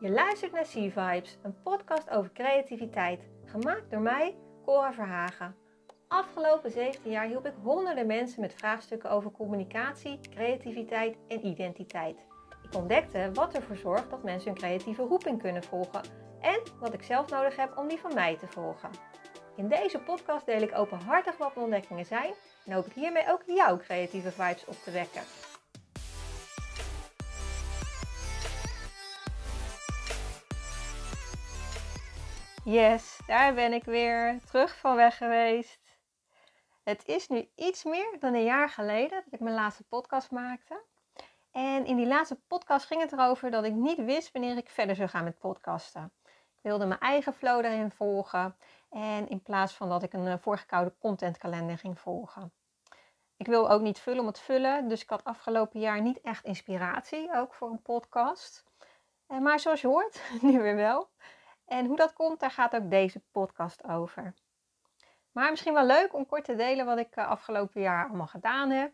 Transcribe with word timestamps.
Je 0.00 0.10
luistert 0.10 0.52
naar 0.52 0.66
Sea 0.66 0.90
Vibes, 0.90 1.38
een 1.42 1.62
podcast 1.62 2.10
over 2.10 2.32
creativiteit, 2.32 3.20
gemaakt 3.44 3.90
door 3.90 4.00
mij, 4.00 4.36
Cora 4.64 4.92
Verhagen. 4.92 5.56
Afgelopen 6.08 6.70
17 6.70 7.10
jaar 7.10 7.26
hielp 7.26 7.46
ik 7.46 7.52
honderden 7.62 8.06
mensen 8.06 8.40
met 8.40 8.54
vraagstukken 8.54 9.10
over 9.10 9.30
communicatie, 9.30 10.20
creativiteit 10.30 11.16
en 11.28 11.46
identiteit. 11.46 12.16
Ik 12.62 12.74
ontdekte 12.74 13.30
wat 13.34 13.54
ervoor 13.54 13.76
zorgt 13.76 14.10
dat 14.10 14.22
mensen 14.22 14.50
hun 14.50 14.58
creatieve 14.58 15.02
roeping 15.02 15.42
kunnen 15.42 15.62
volgen 15.62 16.02
en 16.40 16.60
wat 16.80 16.94
ik 16.94 17.02
zelf 17.02 17.30
nodig 17.30 17.56
heb 17.56 17.78
om 17.78 17.88
die 17.88 17.98
van 17.98 18.14
mij 18.14 18.36
te 18.36 18.46
volgen. 18.46 18.90
In 19.56 19.68
deze 19.68 19.98
podcast 19.98 20.46
deel 20.46 20.60
ik 20.60 20.78
openhartig 20.78 21.36
wat 21.36 21.54
mijn 21.54 21.66
ontdekkingen 21.66 22.06
zijn 22.06 22.32
en 22.66 22.72
hoop 22.72 22.86
ik 22.86 22.92
hiermee 22.92 23.30
ook 23.30 23.42
jouw 23.46 23.76
creatieve 23.76 24.30
vibes 24.30 24.64
op 24.66 24.76
te 24.84 24.90
wekken. 24.90 25.22
Yes, 32.64 33.20
daar 33.26 33.54
ben 33.54 33.72
ik 33.72 33.84
weer 33.84 34.40
terug 34.44 34.76
van 34.76 34.96
weg 34.96 35.16
geweest. 35.16 35.98
Het 36.84 37.06
is 37.06 37.28
nu 37.28 37.48
iets 37.54 37.84
meer 37.84 38.16
dan 38.18 38.34
een 38.34 38.44
jaar 38.44 38.68
geleden 38.68 39.22
dat 39.24 39.32
ik 39.32 39.40
mijn 39.40 39.54
laatste 39.54 39.84
podcast 39.84 40.30
maakte. 40.30 40.82
En 41.50 41.86
in 41.86 41.96
die 41.96 42.06
laatste 42.06 42.40
podcast 42.46 42.86
ging 42.86 43.00
het 43.00 43.12
erover 43.12 43.50
dat 43.50 43.64
ik 43.64 43.72
niet 43.72 44.04
wist 44.04 44.32
wanneer 44.32 44.56
ik 44.56 44.70
verder 44.70 44.96
zou 44.96 45.08
gaan 45.08 45.24
met 45.24 45.38
podcasten. 45.38 46.12
Ik 46.24 46.60
wilde 46.62 46.86
mijn 46.86 47.00
eigen 47.00 47.34
flow 47.34 47.64
erin 47.64 47.90
volgen. 47.90 48.56
En 48.90 49.28
in 49.28 49.42
plaats 49.42 49.72
van 49.72 49.88
dat 49.88 50.02
ik 50.02 50.12
een 50.12 50.26
eh, 50.26 50.38
voorgekoude 50.40 50.94
contentkalender 50.98 51.78
ging 51.78 52.00
volgen. 52.00 52.52
Ik 53.36 53.46
wil 53.46 53.70
ook 53.70 53.80
niet 53.80 53.98
vullen 53.98 54.20
om 54.20 54.26
het 54.26 54.40
vullen. 54.40 54.88
Dus 54.88 55.02
ik 55.02 55.08
had 55.08 55.24
afgelopen 55.24 55.80
jaar 55.80 56.00
niet 56.00 56.20
echt 56.20 56.44
inspiratie 56.44 57.34
ook 57.34 57.54
voor 57.54 57.70
een 57.70 57.82
podcast. 57.82 58.64
Eh, 59.26 59.38
maar 59.38 59.60
zoals 59.60 59.80
je 59.80 59.86
hoort, 59.86 60.22
nu 60.42 60.60
weer 60.60 60.76
wel. 60.76 61.12
En 61.66 61.86
hoe 61.86 61.96
dat 61.96 62.12
komt, 62.12 62.40
daar 62.40 62.50
gaat 62.50 62.74
ook 62.74 62.90
deze 62.90 63.22
podcast 63.30 63.84
over. 63.84 64.34
Maar 65.32 65.50
misschien 65.50 65.74
wel 65.74 65.86
leuk 65.86 66.14
om 66.14 66.26
kort 66.26 66.44
te 66.44 66.54
delen 66.54 66.86
wat 66.86 66.98
ik 66.98 67.16
eh, 67.16 67.28
afgelopen 67.28 67.80
jaar 67.80 68.08
allemaal 68.08 68.26
gedaan 68.26 68.70
heb. 68.70 68.92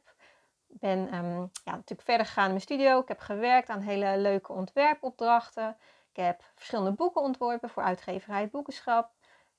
Ik 0.69 0.79
ben 0.79 1.15
um, 1.15 1.51
ja, 1.65 1.73
natuurlijk 1.73 2.09
verder 2.09 2.27
gegaan 2.27 2.45
in 2.45 2.51
mijn 2.51 2.61
studio. 2.61 3.01
Ik 3.01 3.09
heb 3.09 3.19
gewerkt 3.19 3.69
aan 3.69 3.81
hele 3.81 4.19
leuke 4.19 4.53
ontwerpopdrachten. 4.53 5.77
Ik 6.11 6.17
heb 6.17 6.43
verschillende 6.55 6.93
boeken 6.93 7.23
ontworpen 7.23 7.71
voor 7.71 7.83
uitgeverij 7.83 8.49
Boekenschap. 8.49 9.12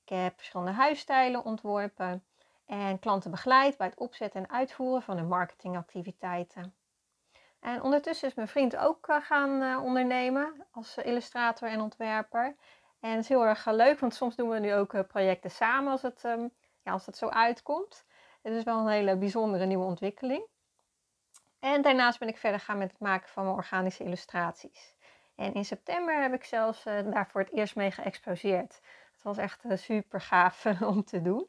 Ik 0.03 0.09
heb 0.09 0.34
verschillende 0.36 0.72
huisstijlen 0.72 1.44
ontworpen. 1.44 2.25
En 2.66 3.00
klanten 3.00 3.31
begeleid 3.31 3.78
bij 3.78 3.88
het 3.88 4.00
opzetten 4.00 4.44
en 4.44 4.52
uitvoeren 4.52 5.02
van 5.02 5.18
hun 5.18 5.28
marketingactiviteiten. 5.28 6.75
En 7.59 7.81
ondertussen 7.81 8.28
is 8.28 8.34
mijn 8.34 8.48
vriend 8.48 8.78
ook 8.78 9.08
eh, 9.08 9.16
gaan 9.22 9.62
uh, 9.62 9.84
ondernemen 9.84 10.66
als 10.72 10.98
illustrator 10.98 11.70
en 11.70 11.81
ontwerper. 11.81 12.56
En 13.02 13.13
dat 13.13 13.23
is 13.23 13.30
heel 13.30 13.45
erg 13.45 13.66
leuk, 13.66 13.99
want 13.99 14.13
soms 14.16 14.35
doen 14.35 14.49
we 14.49 14.59
nu 14.59 14.73
ook 14.73 15.07
projecten 15.07 15.52
samen 15.52 15.91
als 15.91 16.02
het, 16.02 16.23
um, 16.23 16.52
ja, 16.83 16.91
als 16.91 17.05
het 17.05 17.17
zo 17.17 17.27
uitkomt. 17.27 18.05
Het 18.41 18.53
is 18.53 18.63
wel 18.63 18.80
een 18.80 18.88
hele 18.88 19.17
bijzondere 19.17 19.66
nieuwe 19.66 19.85
ontwikkeling. 19.85 20.44
En 21.59 21.81
daarnaast 21.81 22.19
ben 22.19 22.27
ik 22.27 22.38
verder 22.38 22.59
gaan 22.59 22.77
met 22.77 22.91
het 22.91 22.99
maken 22.99 23.29
van 23.29 23.44
mijn 23.44 23.55
organische 23.55 24.03
illustraties. 24.03 24.95
En 25.35 25.53
in 25.53 25.66
september 25.66 26.22
heb 26.22 26.33
ik 26.33 26.44
zelfs 26.44 26.85
uh, 26.85 27.11
daar 27.11 27.27
voor 27.27 27.41
het 27.41 27.53
eerst 27.53 27.75
mee 27.75 27.91
geëxposeerd. 27.91 28.81
Het 29.13 29.23
was 29.23 29.38
echt 29.38 29.63
super 29.73 30.22
gaaf 30.22 30.66
om 30.81 31.03
te 31.03 31.22
doen. 31.22 31.47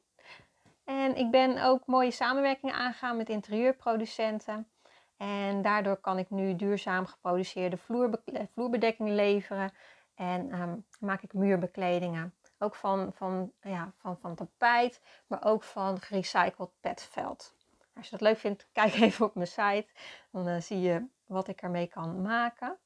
En 0.85 1.17
ik 1.17 1.31
ben 1.31 1.63
ook 1.63 1.87
mooie 1.87 2.11
samenwerkingen 2.11 2.75
aangegaan 2.75 3.17
met 3.17 3.29
interieurproducenten. 3.29 4.69
En 5.17 5.63
daardoor 5.63 5.97
kan 5.97 6.19
ik 6.19 6.31
nu 6.31 6.57
duurzaam 6.57 7.07
geproduceerde 7.07 7.77
vloerbe 7.77 8.21
vloerbedekking 8.53 9.09
leveren. 9.09 9.73
En 10.15 10.61
um, 10.61 10.85
maak 11.01 11.23
ik 11.23 11.33
muurbekledingen. 11.33 12.35
Ook 12.59 12.75
van, 12.75 13.13
van, 13.13 13.53
ja, 13.61 13.93
van, 13.99 14.19
van 14.19 14.35
tapijt, 14.35 15.01
maar 15.27 15.45
ook 15.45 15.63
van 15.63 16.01
gerecycled 16.01 16.71
petveld. 16.81 17.55
Als 17.97 18.05
je 18.05 18.11
dat 18.11 18.21
leuk 18.21 18.39
vindt, 18.39 18.67
kijk 18.73 18.95
even 18.95 19.25
op 19.27 19.35
mijn 19.35 19.47
site. 19.47 19.87
Dan 20.31 20.49
uh, 20.49 20.61
zie 20.61 20.81
je 20.81 21.07
wat 21.27 21.49
ik 21.49 21.63
ermee 21.63 21.87
kan 21.87 22.23
maken. 22.23 22.79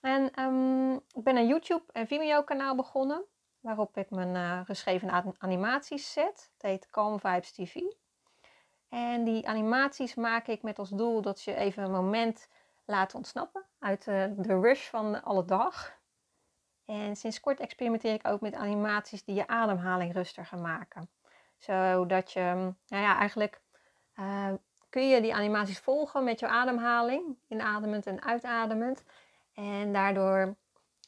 En 0.00 0.42
um, 0.42 0.94
ik 0.94 1.22
ben 1.22 1.36
een 1.36 1.46
YouTube 1.46 1.84
en 1.92 2.06
Vimeo 2.06 2.42
kanaal 2.42 2.74
begonnen. 2.74 3.24
Waarop 3.60 3.96
ik 3.96 4.10
mijn 4.10 4.34
uh, 4.34 4.60
geschreven 4.64 5.34
animaties 5.38 6.12
zet. 6.12 6.50
Het 6.52 6.62
heet 6.62 6.90
Calm 6.90 7.20
Vibes 7.20 7.52
TV. 7.52 7.80
En 8.88 9.24
die 9.24 9.48
animaties 9.48 10.14
maak 10.14 10.46
ik 10.46 10.62
met 10.62 10.78
als 10.78 10.90
doel 10.90 11.22
dat 11.22 11.42
je 11.42 11.54
even 11.54 11.82
een 11.82 11.90
moment 11.90 12.48
laat 12.84 13.14
ontsnappen 13.14 13.64
uit 13.78 14.06
uh, 14.06 14.24
de 14.36 14.60
rush 14.60 14.88
van 14.88 15.22
alle 15.22 15.44
dag. 15.44 15.97
En 16.88 17.16
sinds 17.16 17.40
kort 17.40 17.60
experimenteer 17.60 18.14
ik 18.14 18.26
ook 18.26 18.40
met 18.40 18.54
animaties 18.54 19.24
die 19.24 19.34
je 19.34 19.46
ademhaling 19.46 20.12
rustiger 20.12 20.58
maken. 20.58 21.10
Zodat 21.56 22.32
je, 22.32 22.40
nou 22.86 23.02
ja, 23.02 23.16
eigenlijk 23.16 23.60
uh, 24.16 24.52
kun 24.88 25.08
je 25.08 25.20
die 25.20 25.34
animaties 25.34 25.78
volgen 25.78 26.24
met 26.24 26.40
je 26.40 26.48
ademhaling, 26.48 27.38
inademend 27.48 28.06
en 28.06 28.22
uitademend. 28.22 29.04
En 29.54 29.92
daardoor 29.92 30.56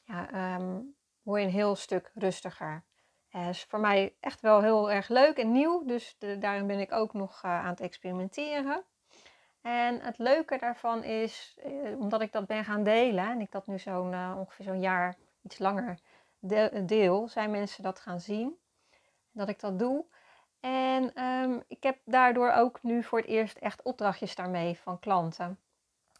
ja, 0.04 0.54
um, 0.54 0.94
word 1.22 1.40
je 1.40 1.46
een 1.46 1.52
heel 1.52 1.76
stuk 1.76 2.10
rustiger. 2.14 2.82
Dat 3.30 3.48
is 3.48 3.64
voor 3.64 3.80
mij 3.80 4.14
echt 4.20 4.40
wel 4.40 4.62
heel 4.62 4.90
erg 4.90 5.08
leuk 5.08 5.36
en 5.36 5.52
nieuw, 5.52 5.84
dus 5.84 6.16
de, 6.18 6.38
daarin 6.38 6.66
ben 6.66 6.80
ik 6.80 6.92
ook 6.92 7.12
nog 7.12 7.42
uh, 7.44 7.50
aan 7.50 7.70
het 7.70 7.80
experimenteren. 7.80 8.84
En 9.62 10.00
het 10.00 10.18
leuke 10.18 10.58
daarvan 10.58 11.04
is, 11.04 11.58
omdat 11.98 12.20
ik 12.20 12.32
dat 12.32 12.46
ben 12.46 12.64
gaan 12.64 12.82
delen 12.82 13.30
en 13.30 13.40
ik 13.40 13.50
dat 13.50 13.66
nu 13.66 13.78
zo'n 13.78 14.36
ongeveer 14.36 14.64
zo'n 14.64 14.80
jaar 14.80 15.16
iets 15.42 15.58
langer 15.58 15.98
deel, 16.86 17.28
zijn 17.28 17.50
mensen 17.50 17.82
dat 17.82 18.00
gaan 18.00 18.20
zien. 18.20 18.58
Dat 19.32 19.48
ik 19.48 19.60
dat 19.60 19.78
doe. 19.78 20.04
En 20.60 21.24
um, 21.24 21.62
ik 21.68 21.82
heb 21.82 21.98
daardoor 22.04 22.50
ook 22.52 22.82
nu 22.82 23.02
voor 23.02 23.18
het 23.18 23.28
eerst 23.28 23.56
echt 23.56 23.82
opdrachtjes 23.82 24.34
daarmee 24.34 24.78
van 24.78 24.98
klanten. 24.98 25.58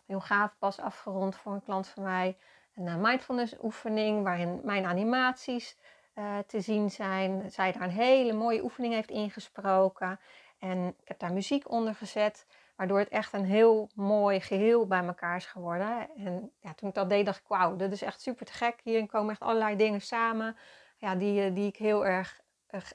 Heel 0.06 0.20
gaaf, 0.20 0.54
pas 0.59 0.78
afgerond 0.78 1.36
voor 1.36 1.53
een 1.53 1.62
klant 1.62 1.88
van 1.88 2.03
mij. 2.03 2.36
Een 2.75 2.86
uh, 2.86 2.97
mindfulness 2.97 3.54
oefening 3.62 4.22
waarin 4.22 4.60
mijn 4.64 4.84
animaties 4.84 5.76
uh, 6.14 6.38
te 6.47 6.60
zien 6.60 6.91
zijn. 6.91 7.50
Zij 7.50 7.72
daar 7.72 7.82
een 7.82 7.91
hele 7.91 8.32
mooie 8.32 8.62
oefening 8.62 8.94
heeft 8.94 9.10
ingesproken. 9.10 10.20
En 10.59 10.94
ik 11.00 11.09
heb 11.09 11.19
daar 11.19 11.32
muziek 11.32 11.70
onder 11.70 11.94
gezet. 11.94 12.47
Waardoor 12.80 12.98
het 12.98 13.08
echt 13.08 13.32
een 13.32 13.44
heel 13.44 13.88
mooi 13.94 14.41
geheel 14.41 14.86
bij 14.86 15.04
elkaar 15.04 15.36
is 15.36 15.46
geworden. 15.46 16.08
En 16.16 16.52
ja, 16.60 16.74
toen 16.74 16.88
ik 16.88 16.94
dat 16.94 17.08
deed, 17.08 17.26
dacht 17.26 17.38
ik, 17.38 17.46
wauw, 17.48 17.76
dit 17.76 17.92
is 17.92 18.02
echt 18.02 18.20
super 18.20 18.46
te 18.46 18.52
gek. 18.52 18.80
Hierin 18.82 19.06
komen 19.06 19.30
echt 19.30 19.41
allerlei 19.41 19.76
dingen 19.76 20.00
samen. 20.00 20.56
Ja, 20.96 21.14
die, 21.14 21.52
die 21.52 21.66
ik 21.66 21.76
heel 21.76 22.06
erg 22.06 22.41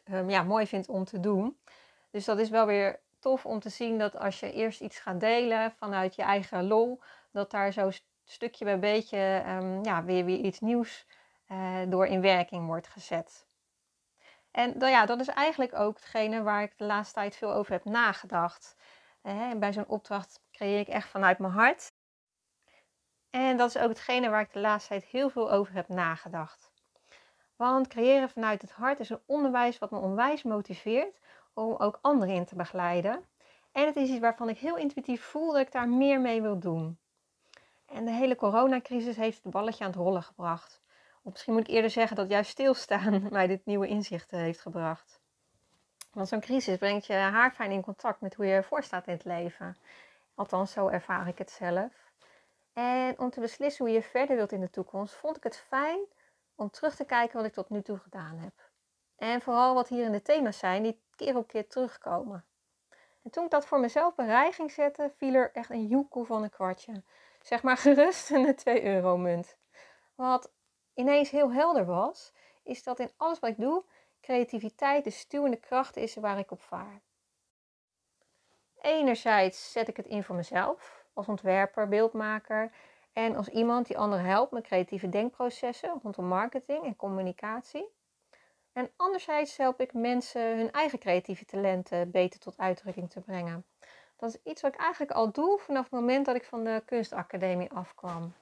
uh, 0.06 0.30
ja, 0.30 0.44
mooi 0.44 0.68
vind 0.68 0.88
om 0.90 1.04
te 1.04 1.20
doen. 1.20 1.60
Dus 2.12 2.26
dat 2.26 2.40
is 2.40 2.50
wel 2.50 2.66
weer 2.66 3.00
tof 3.20 3.46
om 3.46 3.60
te 3.60 3.70
zien 3.70 3.98
dat 3.98 4.18
als 4.18 4.40
je 4.40 4.52
eerst 4.52 4.82
iets 4.82 5.00
gaat 5.00 5.20
delen 5.20 5.72
vanuit 5.72 6.16
je 6.16 6.22
eigen 6.22 6.68
lol, 6.68 7.02
dat 7.32 7.52
daar 7.52 7.72
zo 7.72 7.92
stukje 8.24 8.66
bij 8.66 8.80
beetje 8.80 9.44
um, 9.48 9.84
ja, 9.84 10.04
weer, 10.04 10.28
iets 10.28 10.60
nieuws 10.60 11.06
uh, 11.52 11.78
door 11.88 12.06
in 12.06 12.22
werking 12.22 12.66
wordt 12.66 12.88
gezet. 12.88 13.48
En 14.52 14.80
dan, 14.80 14.90
ja, 14.90 15.06
dat 15.06 15.20
is 15.20 15.28
eigenlijk 15.28 15.76
ook 15.76 15.96
hetgene 15.96 16.42
waar 16.42 16.62
ik 16.64 16.78
de 16.78 16.86
laatste 16.86 17.14
tijd 17.14 17.36
veel 17.36 17.54
over 17.54 17.72
heb 17.72 17.86
nagedacht. 17.86 18.76
Uh, 19.26 19.52
bij 19.56 19.74
zo'n 19.74 19.88
opdracht 19.88 20.40
creëer 20.52 20.80
ik 20.80 20.88
echt 20.88 21.10
vanuit 21.10 21.40
mijn 21.40 21.54
hart. 21.54 21.94
En 23.30 23.58
dat 23.58 23.70
is 23.70 23.78
ook 23.78 23.90
hetgene 23.90 24.30
waar 24.30 24.42
ik 24.42 24.54
de 24.54 24.60
laatste 24.60 24.90
tijd 24.90 25.06
heel 25.06 25.30
veel 25.30 25.52
over 25.52 25.74
heb 25.74 25.88
nagedacht. 25.88 26.72
Want 27.56 27.88
creëren 27.88 28.30
vanuit 28.30 28.62
het 28.62 28.72
hart 28.72 29.00
is 29.00 29.10
een 29.10 29.22
onderwijs 29.26 29.78
wat 29.78 29.92
me 29.92 29.98
onwijs 29.98 30.44
motiveert 30.44 31.20
om 31.54 31.76
ook 31.76 32.00
anderen 32.02 32.36
in 32.36 32.46
te 32.46 32.56
begeleiden. 32.56 33.26
En 33.72 33.86
het 33.86 33.96
is 33.96 34.10
iets 34.10 34.20
waarvan 34.20 34.50
ik 34.50 34.58
heel 34.58 34.78
intuïtief 34.78 35.24
voel 35.24 35.52
dat 35.52 35.62
ik 35.62 35.72
daar 35.72 35.90
meer 35.90 36.22
mee 36.22 36.42
wil 36.42 36.60
doen. 36.60 37.00
En 37.86 38.06
de 38.06 38.12
hele 38.12 38.36
coronacrisis 38.36 39.16
heeft 39.16 39.44
het 39.44 39.54
balletje 39.54 39.84
aan 39.84 39.90
het 39.90 40.00
rollen 40.00 40.24
gebracht. 40.24 40.82
Of 41.24 41.32
misschien 41.32 41.54
moet 41.54 41.68
ik 41.68 41.74
eerder 41.74 41.92
zeggen 41.92 42.16
dat 42.16 42.30
juist 42.30 42.50
stilstaan 42.50 43.28
mij 43.32 43.48
dit 43.48 43.66
nieuwe 43.66 43.88
inzichten 43.88 44.40
heeft 44.40 44.62
gebracht. 44.62 45.24
Want 46.16 46.28
zo'n 46.28 46.40
crisis 46.40 46.78
brengt 46.78 47.06
je 47.06 47.14
haarfijn 47.14 47.72
in 47.72 47.82
contact 47.82 48.22
met 48.22 48.36
hoe 48.36 48.46
je 48.46 48.54
ervoor 48.54 48.84
staat 48.84 49.08
in 49.08 49.14
het 49.14 49.26
leven. 49.26 49.78
Althans, 50.36 50.72
zo 50.72 50.88
ervaar 50.88 51.28
ik 51.28 51.38
het 51.38 51.52
zelf. 51.52 52.12
En 52.74 53.20
om 53.20 53.30
te 53.30 53.40
beslissen 53.40 53.86
hoe 53.86 53.94
je 53.94 54.02
verder 54.02 54.36
wilt 54.36 54.52
in 54.52 54.60
de 54.60 54.70
toekomst, 54.70 55.16
vond 55.16 55.38
ik 55.38 55.44
het 55.44 55.58
fijn 55.58 56.00
om 56.56 56.70
terug 56.70 56.96
te 56.96 57.06
kijken 57.06 57.38
wat 57.38 57.46
ik 57.46 57.54
tot 57.54 57.70
nu 57.70 57.82
toe 57.82 57.98
gedaan 57.98 58.38
heb. 58.38 58.54
En 59.16 59.42
vooral 59.42 59.74
wat 59.74 59.88
hier 59.88 60.06
in 60.06 60.12
de 60.12 60.22
thema's 60.22 60.58
zijn 60.58 60.84
die 60.84 61.02
keer 61.16 61.38
op 61.38 61.48
keer 61.48 61.68
terugkomen. 61.68 62.46
En 63.24 63.32
toen 63.32 63.44
ik 63.44 63.52
dat 63.52 63.66
voor 63.66 63.80
mezelf 63.80 64.16
bij 64.16 64.52
ging 64.52 64.72
zetten, 64.72 65.12
viel 65.18 65.34
er 65.34 65.52
echt 65.54 65.70
een 65.70 65.88
joekoe 65.88 66.26
van 66.26 66.44
een 66.44 66.50
kwartje. 66.50 67.04
Zeg 67.42 67.64
maar 67.64 67.78
gerust 67.78 68.30
een 68.30 68.56
2 68.66 68.86
euro 68.86 69.18
munt. 69.18 69.58
Wat 70.16 70.52
ineens 70.94 71.30
heel 71.30 71.54
helder 71.54 71.86
was, 71.86 72.34
is 72.64 72.84
dat 72.84 73.00
in 73.00 73.12
alles 73.18 73.40
wat 73.40 73.50
ik 73.50 73.58
doe, 73.58 73.84
creativiteit 74.26 75.04
de 75.04 75.10
stuwende 75.10 75.58
kracht 75.58 75.96
is 75.96 76.16
waar 76.16 76.40
ik 76.40 76.52
op 76.52 76.62
vaar. 76.62 77.02
Enerzijds 78.82 79.72
zet 79.72 79.88
ik 79.88 79.98
het 79.98 80.06
in 80.06 80.24
voor 80.24 80.36
mezelf, 80.36 81.06
als 81.14 81.28
ontwerper, 81.28 81.88
beeldmaker. 81.88 82.72
en 83.14 83.36
als 83.36 83.48
iemand 83.48 83.88
die 83.88 83.98
anderen 83.98 84.26
helpt 84.26 84.52
met 84.52 84.64
creatieve 84.64 85.10
denkprocessen 85.10 86.00
rondom 86.04 86.26
marketing 86.26 86.86
en 86.86 86.96
communicatie. 86.96 87.88
En 88.74 88.92
anderzijds 88.96 89.58
help 89.58 89.82
ik 89.82 89.94
mensen 89.94 90.58
hun 90.58 90.72
eigen 90.72 91.00
creatieve 91.00 91.46
talenten 91.46 92.12
beter 92.12 92.40
tot 92.40 92.58
uitdrukking 92.58 93.10
te 93.10 93.22
brengen. 93.22 93.66
Dat 94.16 94.30
is 94.30 94.52
iets 94.52 94.62
wat 94.62 94.74
ik 94.74 94.80
eigenlijk 94.80 95.12
al 95.12 95.32
doe 95.32 95.60
vanaf 95.60 95.84
het 95.84 95.92
moment 95.92 96.26
dat 96.26 96.36
ik 96.36 96.46
van 96.46 96.64
de 96.64 96.84
kunstacademie 96.86 97.72
afkwam. 97.72 98.34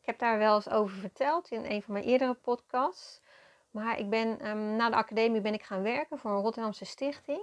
Ik 0.00 0.06
heb 0.06 0.18
daar 0.18 0.38
wel 0.38 0.54
eens 0.54 0.68
over 0.68 0.96
verteld 0.96 1.50
in 1.50 1.64
een 1.64 1.82
van 1.82 1.92
mijn 1.92 2.04
eerdere 2.04 2.34
podcasts. 2.34 3.20
Maar 3.70 3.98
ik 3.98 4.10
ben, 4.10 4.48
um, 4.48 4.76
na 4.76 4.90
de 4.90 4.96
academie 4.96 5.40
ben 5.40 5.54
ik 5.54 5.62
gaan 5.62 5.82
werken 5.82 6.18
voor 6.18 6.30
een 6.30 6.42
Rotterdamse 6.42 6.84
stichting. 6.84 7.42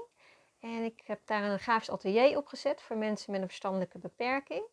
En 0.60 0.84
ik 0.84 1.02
heb 1.06 1.20
daar 1.26 1.44
een 1.44 1.60
grafisch 1.60 1.90
atelier 1.90 2.38
opgezet 2.38 2.82
voor 2.82 2.98
mensen 2.98 3.32
met 3.32 3.42
een 3.42 3.48
verstandelijke 3.48 4.00
beperking. 4.00 4.64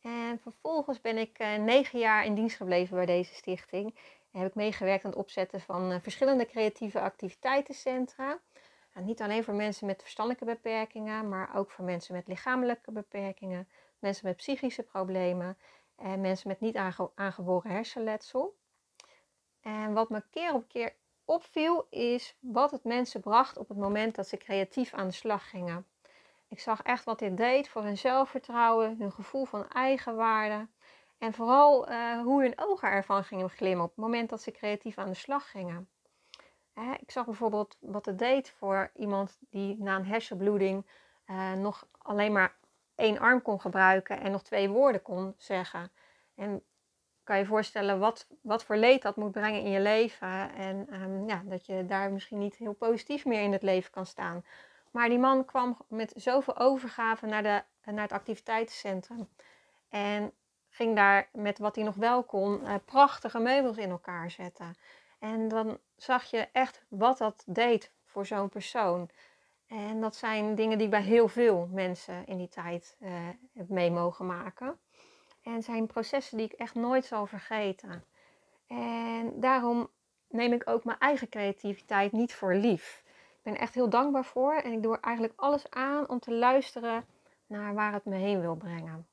En 0.00 0.38
vervolgens 0.40 1.00
ben 1.00 1.18
ik 1.18 1.38
uh, 1.38 1.54
negen 1.56 1.98
jaar 1.98 2.24
in 2.24 2.34
dienst 2.34 2.56
gebleven 2.56 2.96
bij 2.96 3.06
deze 3.06 3.34
stichting. 3.34 3.94
En 4.32 4.40
heb 4.40 4.48
ik 4.48 4.54
meegewerkt 4.54 5.04
aan 5.04 5.10
het 5.10 5.18
opzetten 5.18 5.60
van 5.60 5.92
uh, 5.92 5.96
verschillende 6.02 6.46
creatieve 6.46 7.00
activiteitencentra. 7.00 8.38
En 8.92 9.04
niet 9.04 9.22
alleen 9.22 9.44
voor 9.44 9.54
mensen 9.54 9.86
met 9.86 10.00
verstandelijke 10.02 10.44
beperkingen, 10.44 11.28
maar 11.28 11.56
ook 11.56 11.70
voor 11.70 11.84
mensen 11.84 12.14
met 12.14 12.26
lichamelijke 12.26 12.92
beperkingen, 12.92 13.68
mensen 13.98 14.26
met 14.26 14.36
psychische 14.36 14.82
problemen 14.82 15.58
en 15.96 16.20
mensen 16.20 16.48
met 16.48 16.60
niet 16.60 16.76
aange 16.76 17.10
aangeboren 17.14 17.70
hersenletsel. 17.70 18.57
En 19.68 19.92
wat 19.92 20.08
me 20.08 20.22
keer 20.30 20.54
op 20.54 20.68
keer 20.68 20.94
opviel, 21.24 21.86
is 21.90 22.36
wat 22.40 22.70
het 22.70 22.84
mensen 22.84 23.20
bracht 23.20 23.56
op 23.56 23.68
het 23.68 23.78
moment 23.78 24.14
dat 24.14 24.28
ze 24.28 24.36
creatief 24.36 24.94
aan 24.94 25.06
de 25.06 25.12
slag 25.12 25.50
gingen. 25.50 25.86
Ik 26.48 26.60
zag 26.60 26.82
echt 26.82 27.04
wat 27.04 27.18
dit 27.18 27.36
deed 27.36 27.68
voor 27.68 27.82
hun 27.82 27.98
zelfvertrouwen, 27.98 28.96
hun 28.98 29.12
gevoel 29.12 29.44
van 29.44 29.68
eigenwaarde. 29.68 30.66
En 31.18 31.32
vooral 31.32 31.90
uh, 31.90 32.20
hoe 32.20 32.42
hun 32.42 32.52
ogen 32.56 32.90
ervan 32.90 33.24
gingen 33.24 33.50
glimmen 33.50 33.84
op 33.84 33.90
het 33.90 33.98
moment 33.98 34.28
dat 34.28 34.42
ze 34.42 34.50
creatief 34.50 34.98
aan 34.98 35.08
de 35.08 35.14
slag 35.14 35.50
gingen. 35.50 35.88
Hè, 36.72 36.92
ik 36.92 37.10
zag 37.10 37.24
bijvoorbeeld 37.24 37.76
wat 37.80 38.06
het 38.06 38.18
deed 38.18 38.50
voor 38.50 38.90
iemand 38.94 39.38
die 39.50 39.76
na 39.82 39.96
een 39.96 40.06
hersenbloeding 40.06 40.86
uh, 41.26 41.52
nog 41.52 41.88
alleen 41.98 42.32
maar 42.32 42.56
één 42.94 43.18
arm 43.18 43.42
kon 43.42 43.60
gebruiken 43.60 44.20
en 44.20 44.30
nog 44.30 44.42
twee 44.42 44.68
woorden 44.68 45.02
kon 45.02 45.34
zeggen. 45.36 45.92
En 46.34 46.62
kan 47.28 47.38
je 47.38 47.46
voorstellen 47.46 47.98
wat, 47.98 48.26
wat 48.40 48.64
voor 48.64 48.76
leed 48.76 49.02
dat 49.02 49.16
moet 49.16 49.30
brengen 49.30 49.62
in 49.62 49.70
je 49.70 49.80
leven. 49.80 50.54
En 50.54 51.02
um, 51.02 51.28
ja, 51.28 51.42
dat 51.44 51.66
je 51.66 51.86
daar 51.86 52.12
misschien 52.12 52.38
niet 52.38 52.56
heel 52.56 52.72
positief 52.72 53.24
meer 53.24 53.42
in 53.42 53.52
het 53.52 53.62
leven 53.62 53.90
kan 53.90 54.06
staan. 54.06 54.44
Maar 54.90 55.08
die 55.08 55.18
man 55.18 55.44
kwam 55.44 55.76
met 55.88 56.12
zoveel 56.16 56.58
overgave 56.58 57.26
naar, 57.26 57.42
de, 57.42 57.62
naar 57.84 58.02
het 58.02 58.12
activiteitencentrum. 58.12 59.28
En 59.88 60.32
ging 60.68 60.96
daar 60.96 61.28
met 61.32 61.58
wat 61.58 61.74
hij 61.74 61.84
nog 61.84 61.94
wel 61.94 62.22
kon, 62.22 62.60
uh, 62.62 62.74
prachtige 62.84 63.38
meubels 63.38 63.76
in 63.76 63.90
elkaar 63.90 64.30
zetten. 64.30 64.76
En 65.18 65.48
dan 65.48 65.78
zag 65.96 66.24
je 66.24 66.48
echt 66.52 66.84
wat 66.88 67.18
dat 67.18 67.42
deed 67.46 67.92
voor 68.04 68.26
zo'n 68.26 68.48
persoon. 68.48 69.10
En 69.66 70.00
dat 70.00 70.16
zijn 70.16 70.54
dingen 70.54 70.78
die 70.78 70.86
ik 70.86 70.92
bij 70.92 71.02
heel 71.02 71.28
veel 71.28 71.68
mensen 71.72 72.26
in 72.26 72.36
die 72.36 72.48
tijd 72.48 72.96
uh, 73.00 73.10
mee 73.68 73.90
mogen 73.90 74.26
maken. 74.26 74.78
En 75.48 75.62
zijn 75.62 75.86
processen 75.86 76.36
die 76.36 76.46
ik 76.46 76.52
echt 76.52 76.74
nooit 76.74 77.04
zal 77.04 77.26
vergeten. 77.26 78.04
En 78.66 79.40
daarom 79.40 79.90
neem 80.28 80.52
ik 80.52 80.68
ook 80.68 80.84
mijn 80.84 80.98
eigen 80.98 81.28
creativiteit 81.28 82.12
niet 82.12 82.34
voor 82.34 82.54
lief. 82.54 83.02
Ik 83.06 83.42
ben 83.42 83.58
echt 83.58 83.74
heel 83.74 83.88
dankbaar 83.88 84.24
voor 84.24 84.54
en 84.54 84.72
ik 84.72 84.82
doe 84.82 84.92
er 84.92 85.00
eigenlijk 85.00 85.40
alles 85.40 85.70
aan 85.70 86.08
om 86.08 86.18
te 86.18 86.32
luisteren 86.32 87.04
naar 87.46 87.74
waar 87.74 87.92
het 87.92 88.04
me 88.04 88.16
heen 88.16 88.40
wil 88.40 88.54
brengen. 88.54 89.06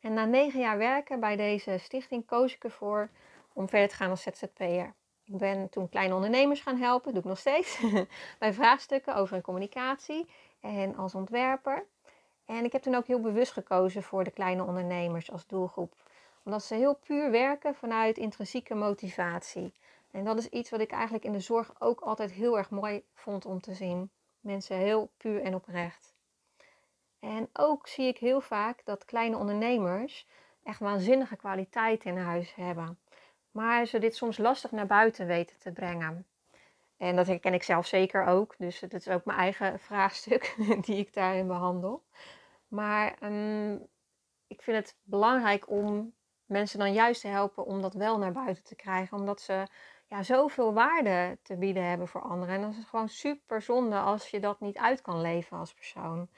En 0.00 0.14
na 0.14 0.24
negen 0.24 0.60
jaar 0.60 0.78
werken 0.78 1.20
bij 1.20 1.36
deze 1.36 1.78
stichting 1.78 2.26
koos 2.26 2.54
ik 2.54 2.64
ervoor 2.64 3.10
om 3.52 3.68
verder 3.68 3.88
te 3.88 3.94
gaan 3.94 4.10
als 4.10 4.22
ZZP'er. 4.22 4.94
Ik 5.24 5.38
ben 5.38 5.68
toen 5.68 5.88
kleine 5.88 6.14
ondernemers 6.14 6.60
gaan 6.60 6.76
helpen, 6.76 7.12
doe 7.12 7.22
ik 7.22 7.28
nog 7.28 7.38
steeds, 7.38 7.80
bij 8.38 8.52
vraagstukken 8.52 9.14
over 9.14 9.32
hun 9.32 9.42
communicatie 9.42 10.28
en 10.60 10.96
als 10.96 11.14
ontwerper. 11.14 11.86
En 12.50 12.64
ik 12.64 12.72
heb 12.72 12.82
toen 12.82 12.94
ook 12.94 13.06
heel 13.06 13.20
bewust 13.20 13.52
gekozen 13.52 14.02
voor 14.02 14.24
de 14.24 14.30
kleine 14.30 14.64
ondernemers 14.64 15.30
als 15.30 15.46
doelgroep. 15.46 15.94
Omdat 16.42 16.64
ze 16.64 16.74
heel 16.74 16.94
puur 16.94 17.30
werken 17.30 17.74
vanuit 17.74 18.18
intrinsieke 18.18 18.74
motivatie. 18.74 19.72
En 20.10 20.24
dat 20.24 20.38
is 20.38 20.48
iets 20.48 20.70
wat 20.70 20.80
ik 20.80 20.90
eigenlijk 20.90 21.24
in 21.24 21.32
de 21.32 21.40
zorg 21.40 21.72
ook 21.78 22.00
altijd 22.00 22.32
heel 22.32 22.58
erg 22.58 22.70
mooi 22.70 23.02
vond 23.14 23.46
om 23.46 23.60
te 23.60 23.74
zien. 23.74 24.10
Mensen 24.40 24.76
heel 24.76 25.10
puur 25.16 25.42
en 25.42 25.54
oprecht. 25.54 26.14
En 27.20 27.48
ook 27.52 27.86
zie 27.86 28.06
ik 28.06 28.18
heel 28.18 28.40
vaak 28.40 28.84
dat 28.84 29.04
kleine 29.04 29.36
ondernemers 29.36 30.26
echt 30.62 30.80
waanzinnige 30.80 31.36
kwaliteit 31.36 32.04
in 32.04 32.16
huis 32.16 32.54
hebben. 32.54 32.98
Maar 33.50 33.86
ze 33.86 33.98
dit 33.98 34.16
soms 34.16 34.38
lastig 34.38 34.70
naar 34.70 34.86
buiten 34.86 35.26
weten 35.26 35.58
te 35.58 35.72
brengen. 35.72 36.26
En 36.96 37.16
dat 37.16 37.26
herken 37.26 37.54
ik 37.54 37.62
zelf 37.62 37.86
zeker 37.86 38.24
ook. 38.26 38.54
Dus 38.58 38.80
dat 38.80 38.92
is 38.92 39.08
ook 39.08 39.24
mijn 39.24 39.38
eigen 39.38 39.80
vraagstuk 39.80 40.56
die 40.86 40.96
ik 40.96 41.14
daarin 41.14 41.46
behandel. 41.46 42.02
Maar 42.70 43.16
um, 43.22 43.86
ik 44.46 44.62
vind 44.62 44.76
het 44.76 44.96
belangrijk 45.02 45.70
om 45.70 46.14
mensen 46.44 46.78
dan 46.78 46.92
juist 46.92 47.20
te 47.20 47.28
helpen 47.28 47.64
om 47.64 47.82
dat 47.82 47.94
wel 47.94 48.18
naar 48.18 48.32
buiten 48.32 48.64
te 48.64 48.74
krijgen. 48.74 49.18
Omdat 49.18 49.40
ze 49.40 49.66
ja, 50.06 50.22
zoveel 50.22 50.72
waarde 50.72 51.38
te 51.42 51.56
bieden 51.56 51.84
hebben 51.88 52.08
voor 52.08 52.22
anderen. 52.22 52.54
En 52.54 52.60
dat 52.60 52.74
is 52.74 52.84
gewoon 52.84 53.08
super 53.08 53.62
zonde 53.62 53.98
als 53.98 54.28
je 54.28 54.40
dat 54.40 54.60
niet 54.60 54.76
uit 54.76 55.00
kan 55.00 55.20
leven 55.20 55.56
als 55.56 55.74
persoon. 55.74 56.28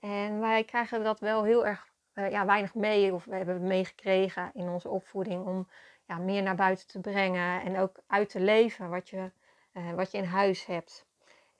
En 0.00 0.40
wij 0.40 0.64
krijgen 0.64 1.04
dat 1.04 1.20
wel 1.20 1.44
heel 1.44 1.66
erg 1.66 1.92
uh, 2.14 2.30
ja, 2.30 2.46
weinig 2.46 2.74
mee, 2.74 3.14
of 3.14 3.24
we 3.24 3.34
hebben 3.34 3.62
meegekregen 3.62 4.50
in 4.54 4.68
onze 4.68 4.88
opvoeding, 4.88 5.46
om 5.46 5.68
ja, 6.04 6.18
meer 6.18 6.42
naar 6.42 6.54
buiten 6.54 6.86
te 6.86 7.00
brengen 7.00 7.62
en 7.62 7.78
ook 7.78 7.96
uit 8.06 8.28
te 8.28 8.40
leven 8.40 8.90
wat 8.90 9.08
je, 9.08 9.30
uh, 9.72 9.92
wat 9.92 10.10
je 10.10 10.18
in 10.18 10.24
huis 10.24 10.66
hebt. 10.66 11.06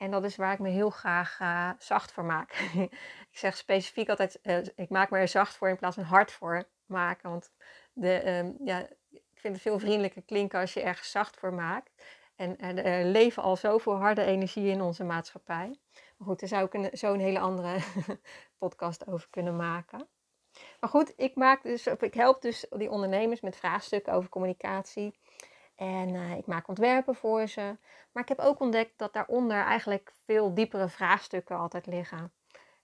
En 0.03 0.11
dat 0.11 0.25
is 0.25 0.37
waar 0.37 0.53
ik 0.53 0.59
me 0.59 0.69
heel 0.69 0.91
graag 0.91 1.39
uh, 1.41 1.71
zacht 1.79 2.13
voor 2.13 2.25
maak. 2.25 2.53
ik 3.33 3.39
zeg 3.39 3.57
specifiek 3.57 4.09
altijd, 4.09 4.39
uh, 4.43 4.59
ik 4.77 4.89
maak 4.89 5.11
me 5.11 5.19
er 5.19 5.29
zacht 5.29 5.57
voor 5.57 5.69
in 5.69 5.77
plaats 5.77 5.95
van 5.95 6.05
hard 6.05 6.33
voor 6.33 6.69
maken. 6.87 7.31
Want 7.31 7.53
de, 7.93 8.31
um, 8.31 8.57
ja, 8.65 8.89
ik 9.11 9.39
vind 9.39 9.55
het 9.55 9.63
veel 9.63 9.79
vriendelijker 9.79 10.23
klinken 10.23 10.61
als 10.61 10.75
je 10.75 10.83
ergens 10.83 11.11
zacht 11.11 11.37
voor 11.37 11.55
maakt. 11.55 11.91
En 12.37 12.59
er 12.85 13.05
leven 13.05 13.43
al 13.43 13.57
zoveel 13.57 13.97
harde 13.97 14.25
energie 14.25 14.71
in 14.71 14.81
onze 14.81 15.05
maatschappij. 15.05 15.79
Maar 16.17 16.29
goed, 16.29 16.41
daar 16.41 16.49
zou 16.49 16.69
ik 16.71 16.97
zo'n 16.97 17.19
hele 17.19 17.39
andere 17.39 17.79
podcast 18.59 19.07
over 19.07 19.29
kunnen 19.31 19.57
maken. 19.57 20.09
Maar 20.81 20.91
goed, 20.91 21.13
ik, 21.17 21.35
maak 21.35 21.63
dus, 21.63 21.87
ik 21.87 22.15
help 22.15 22.43
dus 22.43 22.67
die 22.71 22.91
ondernemers 22.91 23.41
met 23.41 23.57
vraagstukken 23.57 24.13
over 24.13 24.29
communicatie. 24.29 25.19
En 25.75 26.09
uh, 26.09 26.37
ik 26.37 26.47
maak 26.47 26.69
ontwerpen 26.69 27.15
voor 27.15 27.47
ze. 27.47 27.77
Maar 28.13 28.23
ik 28.23 28.29
heb 28.29 28.39
ook 28.39 28.61
ontdekt 28.61 28.99
dat 28.99 29.13
daaronder 29.13 29.65
eigenlijk 29.65 30.13
veel 30.25 30.55
diepere 30.55 30.89
vraagstukken 30.89 31.57
altijd 31.57 31.87
liggen. 31.87 32.33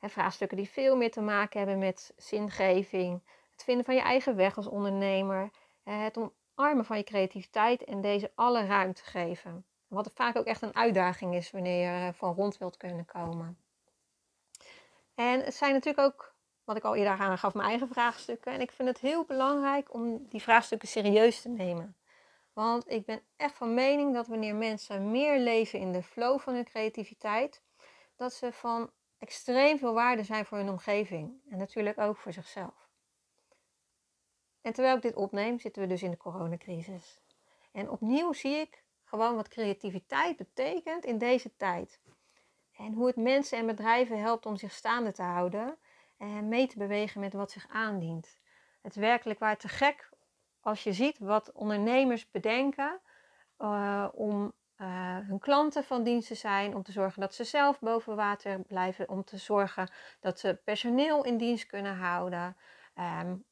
En 0.01 0.11
vraagstukken 0.11 0.57
die 0.57 0.69
veel 0.69 0.97
meer 0.97 1.11
te 1.11 1.21
maken 1.21 1.59
hebben 1.59 1.79
met 1.79 2.13
zingeving, 2.17 3.23
het 3.53 3.65
vinden 3.65 3.85
van 3.85 3.95
je 3.95 4.01
eigen 4.01 4.37
weg 4.37 4.57
als 4.57 4.67
ondernemer, 4.67 5.51
het 5.83 6.19
omarmen 6.57 6.85
van 6.85 6.97
je 6.97 7.05
creativiteit 7.05 7.85
en 7.85 8.01
deze 8.01 8.33
alle 8.35 8.67
ruimte 8.67 9.05
geven. 9.05 9.65
Wat 9.89 10.11
vaak 10.15 10.37
ook 10.37 10.45
echt 10.45 10.63
een 10.63 10.75
uitdaging 10.75 11.35
is 11.35 11.51
wanneer 11.51 12.05
je 12.07 12.13
van 12.13 12.35
rond 12.35 12.59
wilt 12.59 12.77
kunnen 12.77 13.05
komen. 13.05 13.59
En 15.15 15.45
het 15.45 15.55
zijn 15.55 15.73
natuurlijk 15.73 16.07
ook, 16.07 16.35
wat 16.65 16.77
ik 16.77 16.85
al 16.85 16.95
eerder 16.95 17.19
aangaf, 17.19 17.55
mijn 17.55 17.69
eigen 17.69 17.89
vraagstukken. 17.89 18.53
En 18.53 18.61
ik 18.61 18.73
vind 18.73 18.89
het 18.89 18.99
heel 18.99 19.25
belangrijk 19.25 19.95
om 19.95 20.27
die 20.29 20.43
vraagstukken 20.43 20.89
serieus 20.89 21.43
te 21.43 21.49
nemen. 21.49 21.97
Want 22.59 22.91
ik 22.91 23.05
ben 23.05 23.23
echt 23.37 23.55
van 23.55 23.75
mening 23.75 24.15
dat 24.15 24.27
wanneer 24.27 24.55
mensen 24.55 25.11
meer 25.11 25.39
leven 25.39 25.79
in 25.79 25.93
de 25.93 26.03
flow 26.03 26.41
van 26.41 26.55
hun 26.55 26.65
creativiteit, 26.65 27.63
dat 28.17 28.33
ze 28.33 28.53
van 28.53 28.91
extreem 29.19 29.79
veel 29.79 29.93
waarde 29.95 30.23
zijn 30.23 30.45
voor 30.45 30.59
hun 30.59 30.69
omgeving 30.69 31.41
en 31.51 31.59
natuurlijk 31.59 31.99
ook 31.99 32.17
voor 32.17 32.33
zichzelf. 32.33 32.89
En 34.61 34.73
terwijl 34.73 34.97
ik 34.97 35.03
dit 35.03 35.15
opneem, 35.15 35.59
zitten 35.61 35.83
we 35.83 35.89
dus 35.89 36.03
in 36.03 36.11
de 36.11 36.17
coronacrisis. 36.17 37.21
En 37.73 37.91
opnieuw 37.91 38.33
zie 38.33 38.57
ik 38.57 38.85
gewoon 39.05 39.35
wat 39.35 39.49
creativiteit 39.49 40.37
betekent 40.37 41.05
in 41.05 41.19
deze 41.19 41.57
tijd. 41.57 42.01
En 42.77 42.93
hoe 42.93 43.07
het 43.07 43.17
mensen 43.17 43.59
en 43.59 43.67
bedrijven 43.67 44.21
helpt 44.21 44.47
om 44.47 44.57
zich 44.57 44.73
staande 44.73 45.13
te 45.13 45.23
houden 45.23 45.79
en 46.17 46.49
mee 46.49 46.67
te 46.67 46.79
bewegen 46.79 47.21
met 47.21 47.33
wat 47.33 47.51
zich 47.51 47.67
aandient. 47.69 48.39
Het 48.83 48.95
werkelijk 48.95 49.39
waar 49.39 49.57
te 49.57 49.69
gek 49.69 50.17
als 50.69 50.83
je 50.83 50.93
ziet 50.93 51.19
wat 51.19 51.53
ondernemers 51.53 52.31
bedenken 52.31 53.01
uh, 53.59 54.09
om 54.13 54.53
uh, 54.81 55.17
hun 55.19 55.39
klanten 55.39 55.85
van 55.85 56.03
dienst 56.03 56.29
te 56.29 56.35
zijn, 56.35 56.75
om 56.75 56.83
te 56.83 56.93
zorgen 56.93 57.21
dat 57.21 57.35
ze 57.35 57.45
zelf 57.45 57.79
boven 57.81 58.17
water 58.17 58.61
blijven, 58.61 59.09
om 59.09 59.25
te 59.25 59.37
zorgen 59.37 59.91
dat 60.21 60.39
ze 60.39 60.61
personeel 60.65 61.25
in 61.25 61.37
dienst 61.37 61.67
kunnen 61.67 61.97
houden. 61.97 62.57
Um, 63.21 63.45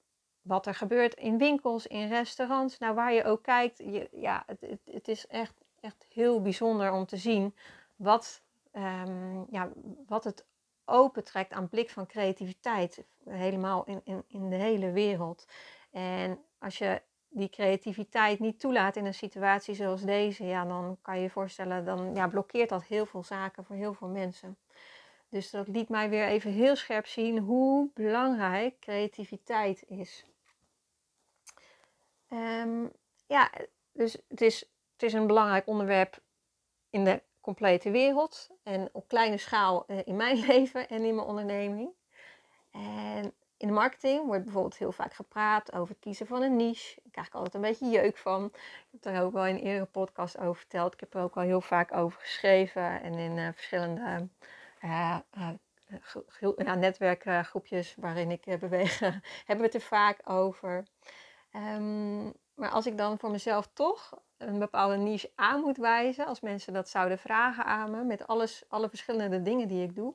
wat 0.43 0.67
er 0.67 0.75
gebeurt 0.75 1.15
in 1.15 1.39
winkels, 1.39 1.87
in 1.87 2.09
restaurants, 2.09 2.79
nou 2.79 2.95
waar 2.95 3.13
je 3.13 3.25
ook 3.25 3.43
kijkt, 3.43 3.79
je, 3.79 4.09
ja, 4.13 4.43
het, 4.47 4.79
het, 4.85 5.09
is 5.09 5.27
echt, 5.27 5.55
echt 5.81 6.07
heel 6.09 6.43
bijzonder 6.43 6.93
om 6.93 7.07
te 7.07 7.17
zien 7.17 7.55
wat, 7.97 8.43
um, 8.73 9.47
ja, 9.51 9.69
wat 10.07 10.25
het 10.25 10.47
opentrekt 10.85 11.53
aan 11.53 11.69
blik 11.69 11.91
van 11.91 12.07
creativiteit. 12.07 13.05
Helemaal 13.29 13.85
in, 13.85 14.01
in, 14.05 14.25
in 14.27 14.51
de 14.51 14.57
hele 14.57 14.91
wereld. 14.91 15.47
En 15.91 16.39
als 16.59 16.79
je 16.79 17.03
die 17.29 17.49
creativiteit 17.49 18.39
niet 18.39 18.61
toelaat 18.61 18.97
in 18.97 19.07
een 19.07 19.15
situatie 19.15 19.75
zoals 19.75 20.03
deze, 20.03 20.45
ja, 20.45 20.65
dan 20.65 20.99
kan 21.03 21.17
je 21.17 21.23
je 21.23 21.31
voorstellen, 21.31 21.85
dan 21.85 22.15
ja, 22.15 22.29
blokkeert 22.29 22.69
dat 22.69 22.85
heel 22.85 23.07
veel 23.07 23.23
zaken 23.23 23.65
voor 23.65 23.77
heel 23.77 23.95
veel 23.95 24.09
mensen. 24.09 24.57
Dus 25.29 25.51
dat 25.51 25.69
liet 25.69 25.89
mij 25.89 26.09
weer 26.09 26.27
even 26.27 26.51
heel 26.53 26.77
scherp 26.77 27.07
zien 27.07 27.39
hoe 27.39 27.91
belangrijk 27.95 28.79
creativiteit 28.81 29.85
is. 29.89 30.25
Um, 32.29 32.93
ja, 33.27 33.51
dus 33.93 34.17
het 34.29 34.41
is, 34.41 34.61
het 34.93 35.03
is 35.03 35.13
een 35.13 35.27
belangrijk 35.27 35.67
onderwerp 35.67 36.19
in 36.91 37.05
de 37.05 37.23
complete 37.41 37.91
wereld 37.91 38.51
en 38.63 38.89
op 38.93 39.09
kleine 39.09 39.37
schaal 39.37 39.85
eh, 39.87 39.99
in 40.05 40.17
mijn 40.17 40.37
leven 40.47 40.89
en 40.89 41.05
in 41.05 41.15
mijn 41.15 41.27
onderneming. 41.27 41.91
En 42.71 43.35
in 43.57 43.67
de 43.67 43.75
marketing 43.75 44.27
wordt 44.27 44.45
bijvoorbeeld 44.45 44.77
heel 44.77 44.93
vaak 44.93 45.15
gepraat 45.15 45.73
over 45.73 45.89
het 45.89 45.99
kiezen 45.99 46.27
van 46.27 46.43
een 46.43 46.57
niche. 46.57 47.01
Daar 47.03 47.13
krijg 47.13 47.27
ik 47.27 47.35
altijd 47.35 47.55
een 47.55 47.61
beetje 47.61 47.89
jeuk 47.89 48.17
van. 48.17 48.45
Ik 48.45 48.89
heb 48.91 49.03
daar 49.03 49.23
ook 49.23 49.33
wel 49.33 49.47
in 49.47 49.55
een 49.55 49.63
eerdere 49.63 49.85
podcast 49.85 50.39
over 50.39 50.57
verteld. 50.57 50.95
Ik 50.95 51.01
heb 51.01 51.15
er 51.15 51.23
ook 51.23 51.37
al 51.37 51.43
heel 51.43 51.61
vaak 51.61 51.95
over 51.95 52.21
geschreven 52.21 53.03
en 53.03 53.15
in 53.15 53.37
uh, 53.37 53.49
verschillende 53.53 54.29
uh, 54.85 55.19
uh, 55.37 56.75
netwerkgroepjes 56.75 57.95
waarin 57.99 58.31
ik 58.31 58.59
beweeg, 58.61 58.99
hebben 59.47 59.57
we 59.57 59.63
het 59.63 59.75
er 59.75 59.81
vaak 59.81 60.21
over. 60.25 60.85
Um, 61.53 62.33
maar 62.57 62.71
als 62.71 62.87
ik 62.87 62.99
dan 62.99 63.19
voor 63.19 63.31
mezelf 63.31 63.69
toch 63.73 64.13
een 64.39 64.59
bepaalde 64.59 64.97
niche 64.97 65.31
aan 65.35 65.61
moet 65.61 65.77
wijzen, 65.77 66.27
als 66.27 66.41
mensen 66.41 66.73
dat 66.73 66.89
zouden 66.89 67.19
vragen 67.19 67.65
aan 67.65 67.91
me, 67.91 68.05
met 68.05 68.27
alles, 68.27 68.65
alle 68.69 68.89
verschillende 68.89 69.43
dingen 69.43 69.69
die 69.69 69.83
ik 69.83 69.95
doe, 69.95 70.15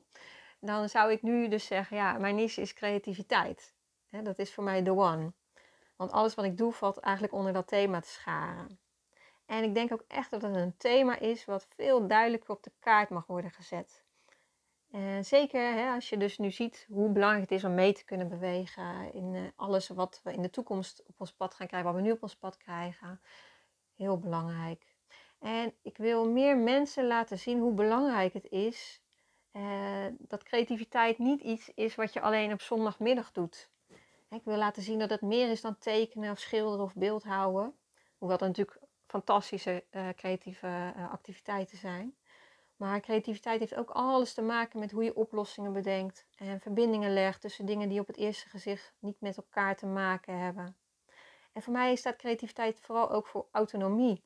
dan 0.64 0.88
zou 0.88 1.12
ik 1.12 1.22
nu 1.22 1.48
dus 1.48 1.66
zeggen, 1.66 1.96
ja, 1.96 2.18
mijn 2.18 2.34
niche 2.34 2.60
is 2.60 2.72
creativiteit. 2.72 3.74
dat 4.10 4.38
is 4.38 4.54
voor 4.54 4.64
mij 4.64 4.82
the 4.82 4.96
one. 4.96 5.32
Want 5.96 6.12
alles 6.12 6.34
wat 6.34 6.44
ik 6.44 6.58
doe 6.58 6.72
valt 6.72 6.98
eigenlijk 6.98 7.34
onder 7.34 7.52
dat 7.52 7.66
thema 7.66 8.00
te 8.00 8.08
scharen. 8.08 8.78
En 9.46 9.64
ik 9.64 9.74
denk 9.74 9.92
ook 9.92 10.04
echt 10.08 10.30
dat 10.30 10.42
het 10.42 10.56
een 10.56 10.76
thema 10.76 11.18
is 11.18 11.44
wat 11.44 11.66
veel 11.68 12.06
duidelijker 12.06 12.50
op 12.50 12.62
de 12.62 12.72
kaart 12.78 13.08
mag 13.10 13.26
worden 13.26 13.50
gezet. 13.50 14.04
En 14.90 15.24
zeker 15.24 15.92
als 15.94 16.08
je 16.08 16.16
dus 16.16 16.38
nu 16.38 16.50
ziet 16.50 16.86
hoe 16.88 17.12
belangrijk 17.12 17.50
het 17.50 17.58
is 17.58 17.64
om 17.64 17.74
mee 17.74 17.92
te 17.92 18.04
kunnen 18.04 18.28
bewegen 18.28 19.14
in 19.14 19.34
uh, 19.34 19.42
alles 19.56 19.88
wat 19.88 20.20
we 20.22 20.32
in 20.32 20.42
de 20.42 20.50
toekomst 20.50 21.02
op 21.06 21.14
ons 21.20 21.32
pad 21.32 21.54
gaan 21.54 21.66
krijgen, 21.66 21.92
wat 21.92 22.00
we 22.00 22.06
nu 22.06 22.12
op 22.12 22.22
ons 22.22 22.36
pad 22.36 22.56
krijgen. 22.56 23.20
Heel 23.94 24.18
belangrijk. 24.18 24.96
En 25.38 25.74
ik 25.82 25.96
wil 25.96 26.30
meer 26.30 26.56
mensen 26.56 27.06
laten 27.06 27.38
zien 27.38 27.58
hoe 27.58 27.74
belangrijk 27.74 28.32
het 28.32 28.46
is 28.50 29.01
uh, 29.52 30.06
dat 30.18 30.42
creativiteit 30.42 31.18
niet 31.18 31.40
iets 31.40 31.70
is 31.74 31.94
wat 31.94 32.12
je 32.12 32.20
alleen 32.20 32.52
op 32.52 32.60
zondagmiddag 32.60 33.32
doet. 33.32 33.70
Ik 34.30 34.44
wil 34.44 34.56
laten 34.56 34.82
zien 34.82 34.98
dat 34.98 35.10
het 35.10 35.20
meer 35.20 35.50
is 35.50 35.60
dan 35.60 35.78
tekenen 35.78 36.30
of 36.30 36.38
schilderen 36.38 36.84
of 36.84 36.94
beeldhouden. 36.94 37.74
Hoewel 38.18 38.38
dat 38.38 38.48
natuurlijk 38.48 38.78
fantastische 39.06 39.84
uh, 39.90 40.08
creatieve 40.08 40.94
activiteiten 41.10 41.78
zijn. 41.78 42.14
Maar 42.76 43.00
creativiteit 43.00 43.60
heeft 43.60 43.74
ook 43.74 43.90
alles 43.90 44.34
te 44.34 44.42
maken 44.42 44.78
met 44.78 44.90
hoe 44.90 45.04
je 45.04 45.16
oplossingen 45.16 45.72
bedenkt 45.72 46.26
en 46.36 46.60
verbindingen 46.60 47.12
legt 47.12 47.40
tussen 47.40 47.66
dingen 47.66 47.88
die 47.88 48.00
op 48.00 48.06
het 48.06 48.16
eerste 48.16 48.48
gezicht 48.48 48.94
niet 48.98 49.20
met 49.20 49.36
elkaar 49.36 49.76
te 49.76 49.86
maken 49.86 50.38
hebben. 50.38 50.76
En 51.52 51.62
voor 51.62 51.72
mij 51.72 51.94
staat 51.94 52.16
creativiteit 52.16 52.80
vooral 52.80 53.10
ook 53.10 53.26
voor 53.26 53.46
autonomie 53.50 54.24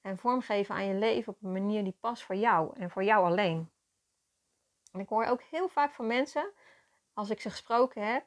en 0.00 0.18
vormgeven 0.18 0.74
aan 0.74 0.86
je 0.86 0.94
leven 0.94 1.32
op 1.32 1.42
een 1.42 1.52
manier 1.52 1.84
die 1.84 1.96
past 2.00 2.22
voor 2.22 2.36
jou 2.36 2.76
en 2.76 2.90
voor 2.90 3.04
jou 3.04 3.24
alleen. 3.24 3.70
Ik 4.92 5.08
hoor 5.08 5.24
ook 5.24 5.42
heel 5.42 5.68
vaak 5.68 5.92
van 5.92 6.06
mensen, 6.06 6.52
als 7.12 7.30
ik 7.30 7.40
ze 7.40 7.50
gesproken 7.50 8.12
heb, 8.12 8.24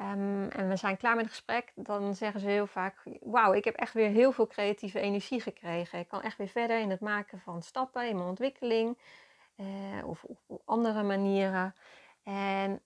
Um, 0.00 0.48
en 0.48 0.68
we 0.68 0.76
zijn 0.76 0.96
klaar 0.96 1.16
met 1.16 1.24
het 1.24 1.34
gesprek, 1.34 1.72
dan 1.74 2.14
zeggen 2.14 2.40
ze 2.40 2.46
heel 2.46 2.66
vaak: 2.66 3.02
Wauw, 3.20 3.52
ik 3.52 3.64
heb 3.64 3.74
echt 3.74 3.92
weer 3.92 4.08
heel 4.08 4.32
veel 4.32 4.46
creatieve 4.46 5.00
energie 5.00 5.40
gekregen. 5.40 5.98
Ik 5.98 6.08
kan 6.08 6.22
echt 6.22 6.36
weer 6.36 6.48
verder 6.48 6.80
in 6.80 6.90
het 6.90 7.00
maken 7.00 7.40
van 7.40 7.62
stappen 7.62 8.08
in 8.08 8.16
mijn 8.16 8.28
ontwikkeling 8.28 8.98
uh, 9.56 10.06
of 10.08 10.24
op 10.24 10.62
andere 10.64 11.02
manieren. 11.02 11.74
En 12.22 12.82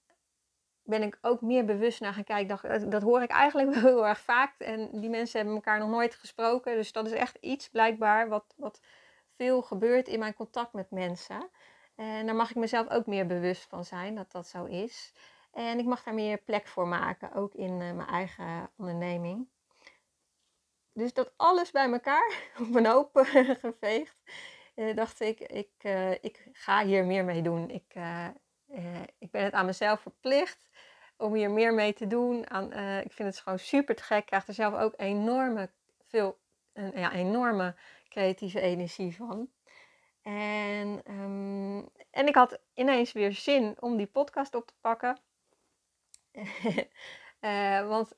ben 0.83 1.03
ik 1.03 1.19
ook 1.21 1.41
meer 1.41 1.65
bewust 1.65 2.01
naar 2.01 2.15
gaan 2.15 2.25
kijken. 2.25 2.49
Dacht, 2.49 2.91
dat 2.91 3.03
hoor 3.03 3.23
ik 3.23 3.31
eigenlijk 3.31 3.71
wel 3.75 3.83
heel 3.83 4.07
erg 4.07 4.21
vaak. 4.21 4.55
En 4.59 5.01
die 5.01 5.11
mensen 5.11 5.39
hebben 5.39 5.57
elkaar 5.57 5.79
nog 5.79 5.91
nooit 5.91 6.15
gesproken. 6.15 6.75
Dus 6.75 6.93
dat 6.93 7.07
is 7.07 7.13
echt 7.13 7.37
iets 7.41 7.69
blijkbaar 7.69 8.29
wat, 8.29 8.55
wat 8.57 8.81
veel 9.37 9.63
gebeurt 9.63 10.09
in 10.09 10.19
mijn 10.19 10.35
contact 10.35 10.73
met 10.73 10.91
mensen. 10.91 11.51
En 11.95 12.27
daar 12.27 12.35
mag 12.35 12.51
ik 12.51 12.57
mezelf 12.57 12.89
ook 12.89 13.07
meer 13.07 13.27
bewust 13.27 13.67
van 13.69 13.85
zijn 13.85 14.15
dat 14.15 14.33
dat 14.33 14.47
zo 14.47 14.65
is. 14.65 15.13
En 15.53 15.79
ik 15.79 15.85
mag 15.85 16.03
daar 16.03 16.15
meer 16.15 16.39
plek 16.39 16.67
voor 16.67 16.89
maken, 16.89 17.33
ook 17.33 17.55
in 17.55 17.71
uh, 17.71 17.93
mijn 17.93 18.09
eigen 18.09 18.71
onderneming. 18.77 19.49
Dus 20.93 21.13
dat 21.13 21.33
alles 21.37 21.71
bij 21.71 21.93
elkaar 21.93 22.35
op 22.69 22.75
een 22.75 22.87
hoop 22.87 23.11
geveegd, 23.61 24.23
uh, 24.75 24.97
dacht 24.97 25.21
ik, 25.21 25.41
ik, 25.41 25.71
ik 26.21 26.49
ga 26.53 26.85
hier 26.85 27.05
meer 27.05 27.25
mee 27.25 27.43
doen. 27.43 27.71
Ik, 27.71 27.95
ik 29.19 29.31
ben 29.31 29.45
het 29.45 29.53
aan 29.53 29.67
mezelf 29.67 30.01
verplicht 30.01 30.69
om 31.17 31.35
hier 31.35 31.51
meer 31.51 31.75
mee 31.75 31.93
te 31.93 32.07
doen. 32.07 32.51
Aan, 32.51 32.73
ik 33.03 33.13
vind 33.13 33.29
het 33.29 33.41
gewoon 33.41 33.59
super 33.59 33.95
te 33.95 34.03
gek. 34.03 34.19
Ik 34.19 34.27
krijg 34.27 34.47
er 34.47 34.55
zelf 34.55 34.75
ook 34.75 34.95
enorme, 34.97 35.71
veel, 36.03 36.39
ja, 36.95 37.13
enorme 37.13 37.75
creatieve 38.09 38.61
energie 38.61 39.17
van. 39.17 39.49
En, 40.25 41.03
um, 41.11 41.89
en 42.11 42.27
ik 42.27 42.35
had 42.35 42.59
ineens 42.75 43.13
weer 43.13 43.33
zin 43.33 43.77
om 43.81 43.97
die 43.97 44.07
podcast 44.07 44.55
op 44.55 44.67
te 44.67 44.75
pakken. 44.81 45.19
uh, 47.41 47.89
want 47.93 48.17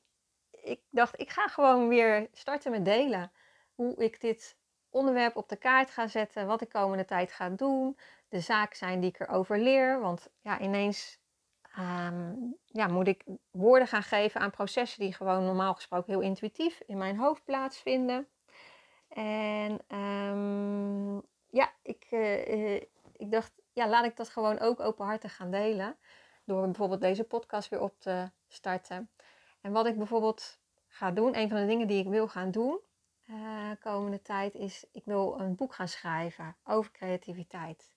ik 0.51 0.81
dacht, 0.89 1.19
ik 1.19 1.29
ga 1.29 1.47
gewoon 1.47 1.87
weer 1.87 2.27
starten 2.33 2.71
met 2.71 2.85
delen. 2.85 3.31
Hoe 3.75 3.95
ik 3.95 4.21
dit 4.21 4.57
onderwerp 4.89 5.35
op 5.35 5.49
de 5.49 5.55
kaart 5.55 5.89
ga 5.89 6.07
zetten, 6.07 6.47
wat 6.47 6.61
ik 6.61 6.69
komende 6.69 7.05
tijd 7.05 7.31
ga 7.31 7.49
doen, 7.49 7.97
de 8.29 8.39
zaken 8.39 8.77
zijn 8.77 8.99
die 8.99 9.09
ik 9.09 9.19
erover 9.19 9.59
leer. 9.59 9.99
Want 9.99 10.29
ja, 10.41 10.59
ineens 10.59 11.19
um, 11.79 12.55
ja, 12.65 12.87
moet 12.87 13.07
ik 13.07 13.23
woorden 13.51 13.87
gaan 13.87 14.03
geven 14.03 14.41
aan 14.41 14.51
processen 14.51 14.99
die 14.99 15.13
gewoon 15.13 15.45
normaal 15.45 15.73
gesproken 15.73 16.11
heel 16.11 16.21
intuïtief 16.21 16.81
in 16.85 16.97
mijn 16.97 17.17
hoofd 17.17 17.43
plaatsvinden. 17.43 18.27
En 19.07 19.97
um, 19.97 21.21
ja, 21.57 21.73
ik, 21.81 22.07
uh, 22.09 22.75
ik 23.17 23.31
dacht, 23.31 23.51
ja, 23.73 23.87
laat 23.87 24.05
ik 24.05 24.15
dat 24.15 24.29
gewoon 24.29 24.59
ook 24.59 24.79
openhartig 24.79 25.35
gaan 25.35 25.51
delen 25.51 25.97
door 26.45 26.61
bijvoorbeeld 26.65 27.01
deze 27.01 27.23
podcast 27.23 27.69
weer 27.69 27.81
op 27.81 27.99
te 27.99 28.31
starten. 28.47 29.09
En 29.61 29.71
wat 29.71 29.85
ik 29.85 29.97
bijvoorbeeld 29.97 30.59
ga 30.87 31.11
doen, 31.11 31.37
een 31.37 31.49
van 31.49 31.59
de 31.59 31.65
dingen 31.65 31.87
die 31.87 31.99
ik 31.99 32.09
wil 32.09 32.27
gaan 32.27 32.51
doen 32.51 32.79
uh, 33.29 33.71
komende 33.79 34.21
tijd, 34.21 34.55
is 34.55 34.85
ik 34.91 35.05
wil 35.05 35.39
een 35.39 35.55
boek 35.55 35.73
gaan 35.73 35.87
schrijven 35.87 36.57
over 36.63 36.91
creativiteit. 36.91 37.91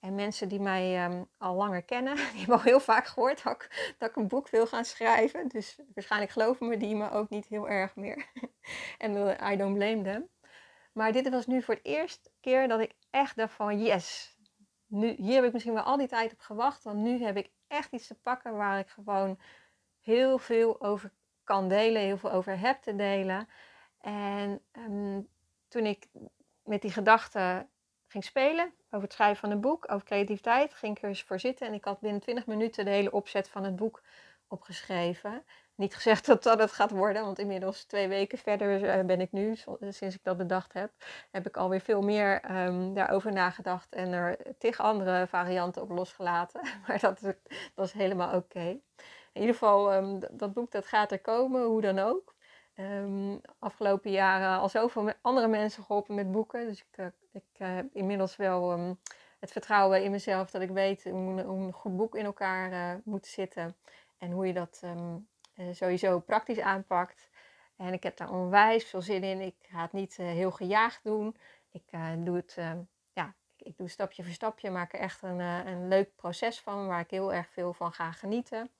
En 0.00 0.14
mensen 0.14 0.48
die 0.48 0.60
mij 0.60 1.04
um, 1.04 1.28
al 1.38 1.54
langer 1.54 1.82
kennen, 1.82 2.16
die 2.32 2.38
hebben 2.38 2.56
al 2.56 2.62
heel 2.62 2.80
vaak 2.80 3.06
gehoord 3.06 3.42
dat 3.42 3.62
ik, 3.98 4.16
een 4.16 4.28
boek 4.28 4.48
wil 4.48 4.66
gaan 4.66 4.84
schrijven. 4.84 5.48
Dus 5.48 5.78
waarschijnlijk 5.94 6.32
geloven 6.32 6.68
me 6.68 6.76
die 6.76 6.96
me 6.96 7.10
ook 7.10 7.28
niet 7.30 7.46
heel 7.46 7.68
erg 7.68 7.96
meer. 7.96 8.30
en 8.98 9.36
I 9.52 9.56
don't 9.56 9.74
blame 9.74 10.02
them. 10.02 10.28
Maar 10.94 11.12
dit 11.12 11.28
was 11.28 11.46
nu 11.46 11.62
voor 11.62 11.74
het 11.74 11.84
eerste 11.84 12.30
keer 12.40 12.68
dat 12.68 12.80
ik 12.80 12.94
echt 13.10 13.36
dacht 13.36 13.52
van 13.52 13.82
yes, 13.82 14.36
nu, 14.86 15.14
hier 15.18 15.34
heb 15.34 15.44
ik 15.44 15.52
misschien 15.52 15.74
wel 15.74 15.82
al 15.82 15.96
die 15.96 16.08
tijd 16.08 16.32
op 16.32 16.40
gewacht. 16.40 16.84
Want 16.84 16.98
nu 16.98 17.22
heb 17.22 17.36
ik 17.36 17.50
echt 17.66 17.92
iets 17.92 18.06
te 18.06 18.14
pakken 18.14 18.56
waar 18.56 18.78
ik 18.78 18.88
gewoon 18.88 19.38
heel 20.00 20.38
veel 20.38 20.80
over 20.80 21.12
kan 21.44 21.68
delen, 21.68 22.02
heel 22.02 22.18
veel 22.18 22.32
over 22.32 22.58
heb 22.58 22.82
te 22.82 22.96
delen. 22.96 23.48
En 24.00 24.62
ehm, 24.72 25.20
toen 25.68 25.86
ik 25.86 26.06
met 26.64 26.82
die 26.82 26.90
gedachten 26.90 27.68
ging 28.06 28.24
spelen 28.24 28.72
over 28.90 29.02
het 29.02 29.12
schrijven 29.12 29.40
van 29.40 29.50
een 29.50 29.60
boek, 29.60 29.92
over 29.92 30.06
creativiteit, 30.06 30.74
ging 30.74 30.96
ik 30.96 31.02
er 31.02 31.08
eens 31.08 31.22
voor 31.22 31.40
zitten. 31.40 31.66
En 31.66 31.74
ik 31.74 31.84
had 31.84 32.00
binnen 32.00 32.20
20 32.20 32.46
minuten 32.46 32.84
de 32.84 32.90
hele 32.90 33.12
opzet 33.12 33.48
van 33.48 33.64
het 33.64 33.76
boek 33.76 34.02
opgeschreven. 34.54 35.44
Niet 35.76 35.94
gezegd 35.94 36.26
dat 36.26 36.42
dat 36.42 36.58
het 36.58 36.72
gaat 36.72 36.90
worden, 36.90 37.22
want 37.22 37.38
inmiddels 37.38 37.84
twee 37.84 38.08
weken 38.08 38.38
verder 38.38 38.84
eh, 38.84 39.04
ben 39.04 39.20
ik 39.20 39.32
nu, 39.32 39.56
sinds 39.80 40.14
ik 40.14 40.20
dat 40.22 40.36
bedacht 40.36 40.72
heb, 40.72 40.90
heb 41.30 41.46
ik 41.46 41.56
alweer 41.56 41.80
veel 41.80 42.02
meer 42.02 42.50
um, 42.50 42.94
daarover 42.94 43.32
nagedacht 43.32 43.94
en 43.94 44.12
er 44.12 44.36
tig 44.58 44.80
andere 44.80 45.26
varianten 45.26 45.82
op 45.82 45.90
losgelaten. 45.90 46.60
Maar 46.86 46.98
dat, 46.98 47.22
is, 47.22 47.32
dat 47.74 47.86
is 47.86 47.92
helemaal 47.92 48.34
oké. 48.36 48.78
In 49.32 49.40
ieder 49.40 49.52
geval, 49.52 49.94
um, 49.94 50.20
dat 50.30 50.52
boek 50.52 50.70
dat 50.70 50.86
gaat 50.86 51.12
er 51.12 51.20
komen, 51.20 51.64
hoe 51.64 51.80
dan 51.80 51.98
ook. 51.98 52.34
Um, 52.76 53.40
afgelopen 53.58 54.10
jaren 54.10 54.58
al 54.60 54.68
zoveel 54.68 55.12
andere 55.20 55.48
mensen 55.48 55.82
geholpen 55.82 56.14
met 56.14 56.32
boeken. 56.32 56.66
Dus 56.66 56.80
ik, 56.90 56.98
uh, 56.98 57.06
ik 57.32 57.44
heb 57.52 57.86
inmiddels 57.92 58.36
wel 58.36 58.96
het 59.38 59.52
vertrouwen 59.52 60.02
in 60.04 60.10
mezelf 60.10 60.50
dat 60.50 60.62
ik 60.62 60.70
weet 60.70 61.04
hoe, 61.04 61.40
een 61.40 61.72
goed 61.72 61.96
boek 61.96 62.14
in 62.16 62.24
elkaar 62.24 63.00
moet 63.04 63.26
zitten. 63.26 63.76
En 64.24 64.30
hoe 64.30 64.46
je 64.46 64.52
dat 64.52 64.82
uh, 64.84 65.66
sowieso 65.72 66.20
praktisch 66.20 66.60
aanpakt. 66.60 67.28
En 67.76 67.92
ik 67.92 68.02
heb 68.02 68.16
daar 68.16 68.30
onwijs 68.30 68.84
veel 68.84 69.02
zin 69.02 69.22
in. 69.22 69.40
Ik 69.40 69.56
ga 69.60 69.82
het 69.82 69.92
niet 69.92 70.18
uh, 70.18 70.26
heel 70.26 70.50
gejaagd 70.50 71.04
doen. 71.04 71.36
Ik 71.70 71.84
uh, 71.90 72.10
doe 72.18 72.36
het, 72.36 72.54
ja, 73.12 73.34
ik, 73.56 73.66
ik 73.66 73.76
doe 73.76 73.88
stapje 73.88 74.22
voor 74.22 74.32
stapje, 74.32 74.70
maak 74.70 74.92
er 74.92 74.98
echt 74.98 75.22
een, 75.22 75.38
een 75.38 75.88
leuk 75.88 76.16
proces 76.16 76.60
van, 76.60 76.86
waar 76.86 77.00
ik 77.00 77.10
heel 77.10 77.32
erg 77.32 77.48
veel 77.48 77.72
van 77.72 77.92
ga 77.92 78.12
genieten. 78.12 78.70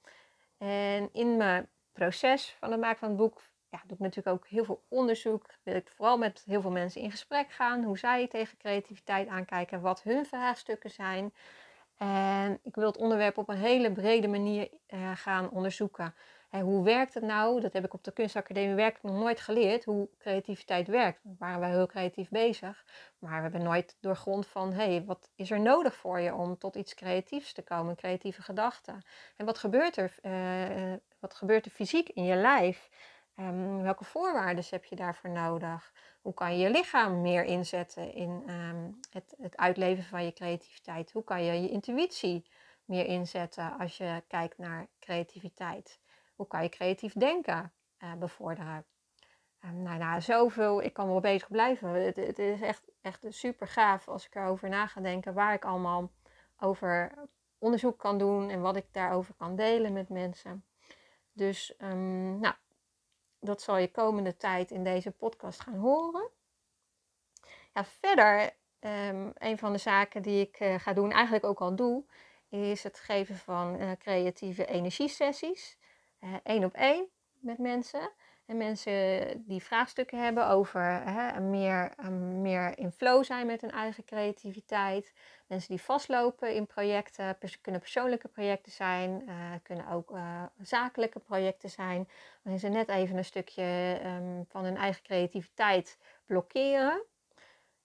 En 0.59 1.09
in 1.13 1.37
mijn 1.37 1.69
proces 1.93 2.57
van 2.59 2.71
het 2.71 2.81
maken 2.81 2.99
van 2.99 3.09
het 3.09 3.17
boek 3.17 3.43
ja, 3.75 3.81
doe 3.87 3.97
ik 3.97 4.03
natuurlijk 4.03 4.37
ook 4.37 4.47
heel 4.47 4.65
veel 4.65 4.85
onderzoek. 4.89 5.47
Wil 5.63 5.75
ik 5.75 5.91
vooral 5.91 6.19
met 6.19 6.43
heel 6.47 6.61
veel 6.61 6.71
mensen 6.71 7.01
in 7.01 7.11
gesprek 7.11 7.51
gaan. 7.51 7.85
Hoe 7.85 7.99
zij 7.99 8.29
tegen 8.29 8.59
creativiteit 8.59 9.29
aankijken. 9.29 9.81
Wat 9.81 10.03
hun 10.03 10.27
vraagstukken 10.27 10.91
zijn. 10.91 11.33
En 12.05 12.59
ik 12.63 12.75
wil 12.75 12.87
het 12.87 12.97
onderwerp 12.97 13.39
op 13.39 13.49
een 13.49 13.57
hele 13.57 13.93
brede 13.93 14.29
manier 14.29 14.69
uh, 14.89 15.11
gaan 15.15 15.51
onderzoeken. 15.51 16.15
En 16.51 16.61
hoe 16.61 16.85
werkt 16.85 17.15
het 17.15 17.23
nou? 17.23 17.61
Dat 17.61 17.73
heb 17.73 17.85
ik 17.85 17.95
op 17.95 18.05
de 18.05 18.13
kunstacademie 18.13 18.75
werk 18.75 19.03
nog 19.03 19.15
nooit 19.15 19.41
geleerd. 19.41 19.85
Hoe 19.85 20.09
creativiteit 20.19 20.89
werkt. 20.89 21.21
We 21.23 21.35
waren 21.39 21.61
wij 21.61 21.71
heel 21.71 21.87
creatief 21.87 22.29
bezig. 22.29 22.85
Maar 23.19 23.37
we 23.37 23.43
hebben 23.43 23.63
nooit 23.63 23.97
doorgrond 24.01 24.47
van... 24.47 24.73
hé, 24.73 24.85
hey, 24.85 25.05
wat 25.05 25.31
is 25.35 25.51
er 25.51 25.61
nodig 25.61 25.95
voor 25.95 26.21
je 26.21 26.35
om 26.35 26.59
tot 26.59 26.77
iets 26.77 26.95
creatiefs 26.95 27.53
te 27.53 27.63
komen? 27.63 27.97
Creatieve 27.97 28.43
gedachten. 28.43 29.03
En 29.37 29.47
wat 29.47 29.59
gebeurt 29.59 29.97
er, 29.97 30.15
uh, 30.23 30.93
wat 31.21 31.35
gebeurt 31.35 31.65
er 31.65 31.71
fysiek 31.71 32.09
in 32.09 32.25
je 32.25 32.37
lijf? 32.37 32.89
Um, 33.37 33.83
welke 33.83 34.05
voorwaarden 34.05 34.65
heb 34.71 34.85
je 34.85 34.97
daarvoor 34.97 35.31
nodig? 35.31 35.93
Hoe 36.23 36.35
kan 36.35 36.53
je 36.53 36.59
je 36.59 36.71
lichaam 36.71 37.21
meer 37.21 37.45
inzetten 37.45 38.13
in 38.13 38.51
um, 38.51 38.99
het, 39.11 39.35
het, 39.41 39.57
uitleven 39.57 40.05
van 40.05 40.25
je 40.25 40.33
creativiteit? 40.33 41.13
Hoe 41.13 41.25
kan 41.25 41.45
je 41.45 41.63
je 41.63 41.69
intuïtie 41.69 42.47
meer 42.85 43.07
inzetten 43.07 43.79
als 43.79 43.97
je 43.97 44.23
kijkt 44.29 44.59
naar 44.59 44.89
creativiteit? 45.01 46.01
Hoe 46.35 46.47
kan 46.47 46.63
je 46.63 46.69
creatief 46.69 47.13
denken 47.13 47.73
uh, 47.99 48.15
bevorderen? 48.15 48.85
Um, 49.65 49.83
nou, 49.83 49.99
nou, 49.99 50.21
zoveel. 50.21 50.83
Ik 50.83 50.93
kan 50.93 51.09
wel 51.09 51.21
bezig 51.21 51.51
blijven. 51.51 51.89
Het, 51.89 52.17
het, 52.17 52.39
is 52.39 52.61
echt, 52.61 52.91
echt 53.01 53.27
super 53.29 53.69
gaaf 53.69 54.09
als 54.09 54.27
ik 54.27 54.35
erover 54.35 54.69
na 54.69 54.87
ga 54.87 55.01
denken 55.01 55.35
waar 55.35 55.55
ik 55.55 55.65
allemaal 55.65 56.11
over 56.59 57.15
onderzoek 57.59 57.99
kan 57.99 58.19
doen 58.19 58.51
en 58.51 58.61
wat 58.61 58.77
ik 58.77 58.87
daarover 58.93 59.35
kan 59.35 59.57
delen 59.57 59.93
met 59.93 60.09
mensen. 60.09 60.65
Dus, 61.33 61.75
nou, 61.79 62.55
dat 63.45 63.63
zal 63.63 63.77
je 63.77 63.91
komende 63.91 64.37
tijd 64.37 64.71
in 64.71 64.85
deze 64.85 65.11
podcast 65.11 65.61
gaan 65.61 65.77
horen. 65.77 66.31
Ja, 67.75 67.85
verder, 67.85 68.51
um, 68.81 69.33
een 69.35 69.59
van 69.59 69.73
de 69.73 69.79
zaken 69.79 70.23
die 70.23 70.47
ik 70.47 70.61
uh, 70.61 70.75
ga 70.79 70.93
doen, 70.93 71.11
eigenlijk 71.11 71.45
ook 71.45 71.61
al 71.61 71.77
doe, 71.77 72.05
is 72.49 72.83
het 72.83 72.99
geven 72.99 73.37
van 73.37 73.81
uh, 73.81 73.91
creatieve 73.99 74.67
energiesessies. 74.67 75.79
Eén 76.43 76.61
uh, 76.61 76.67
op 76.67 76.75
één 76.75 77.09
met 77.39 77.59
mensen. 77.59 78.11
En 78.47 78.57
mensen 78.57 79.43
die 79.47 79.63
vraagstukken 79.63 80.23
hebben 80.23 80.49
over 80.49 80.83
hè, 81.05 81.41
meer, 81.41 81.93
um, 82.05 82.41
meer 82.43 82.79
in 82.79 82.93
flow 82.93 83.25
zijn 83.25 83.47
met 83.47 83.61
hun 83.61 83.71
eigen 83.71 84.05
creativiteit. 84.05 85.13
Mensen 85.47 85.69
die 85.69 85.81
vastlopen 85.81 86.55
in 86.55 86.67
projecten, 86.67 87.39
kunnen 87.61 87.81
persoonlijke 87.81 88.29
projecten 88.29 88.73
zijn, 88.73 89.23
uh, 89.27 89.53
kunnen 89.63 89.89
ook 89.89 90.11
uh, 90.11 90.43
zakelijke 90.59 91.19
projecten 91.19 91.71
zijn. 91.71 92.09
Waarin 92.43 92.61
ze 92.61 92.69
net 92.69 92.89
even 92.89 93.17
een 93.17 93.25
stukje 93.25 94.01
um, 94.05 94.45
van 94.49 94.65
hun 94.65 94.77
eigen 94.77 95.03
creativiteit 95.03 95.99
blokkeren. 96.27 97.03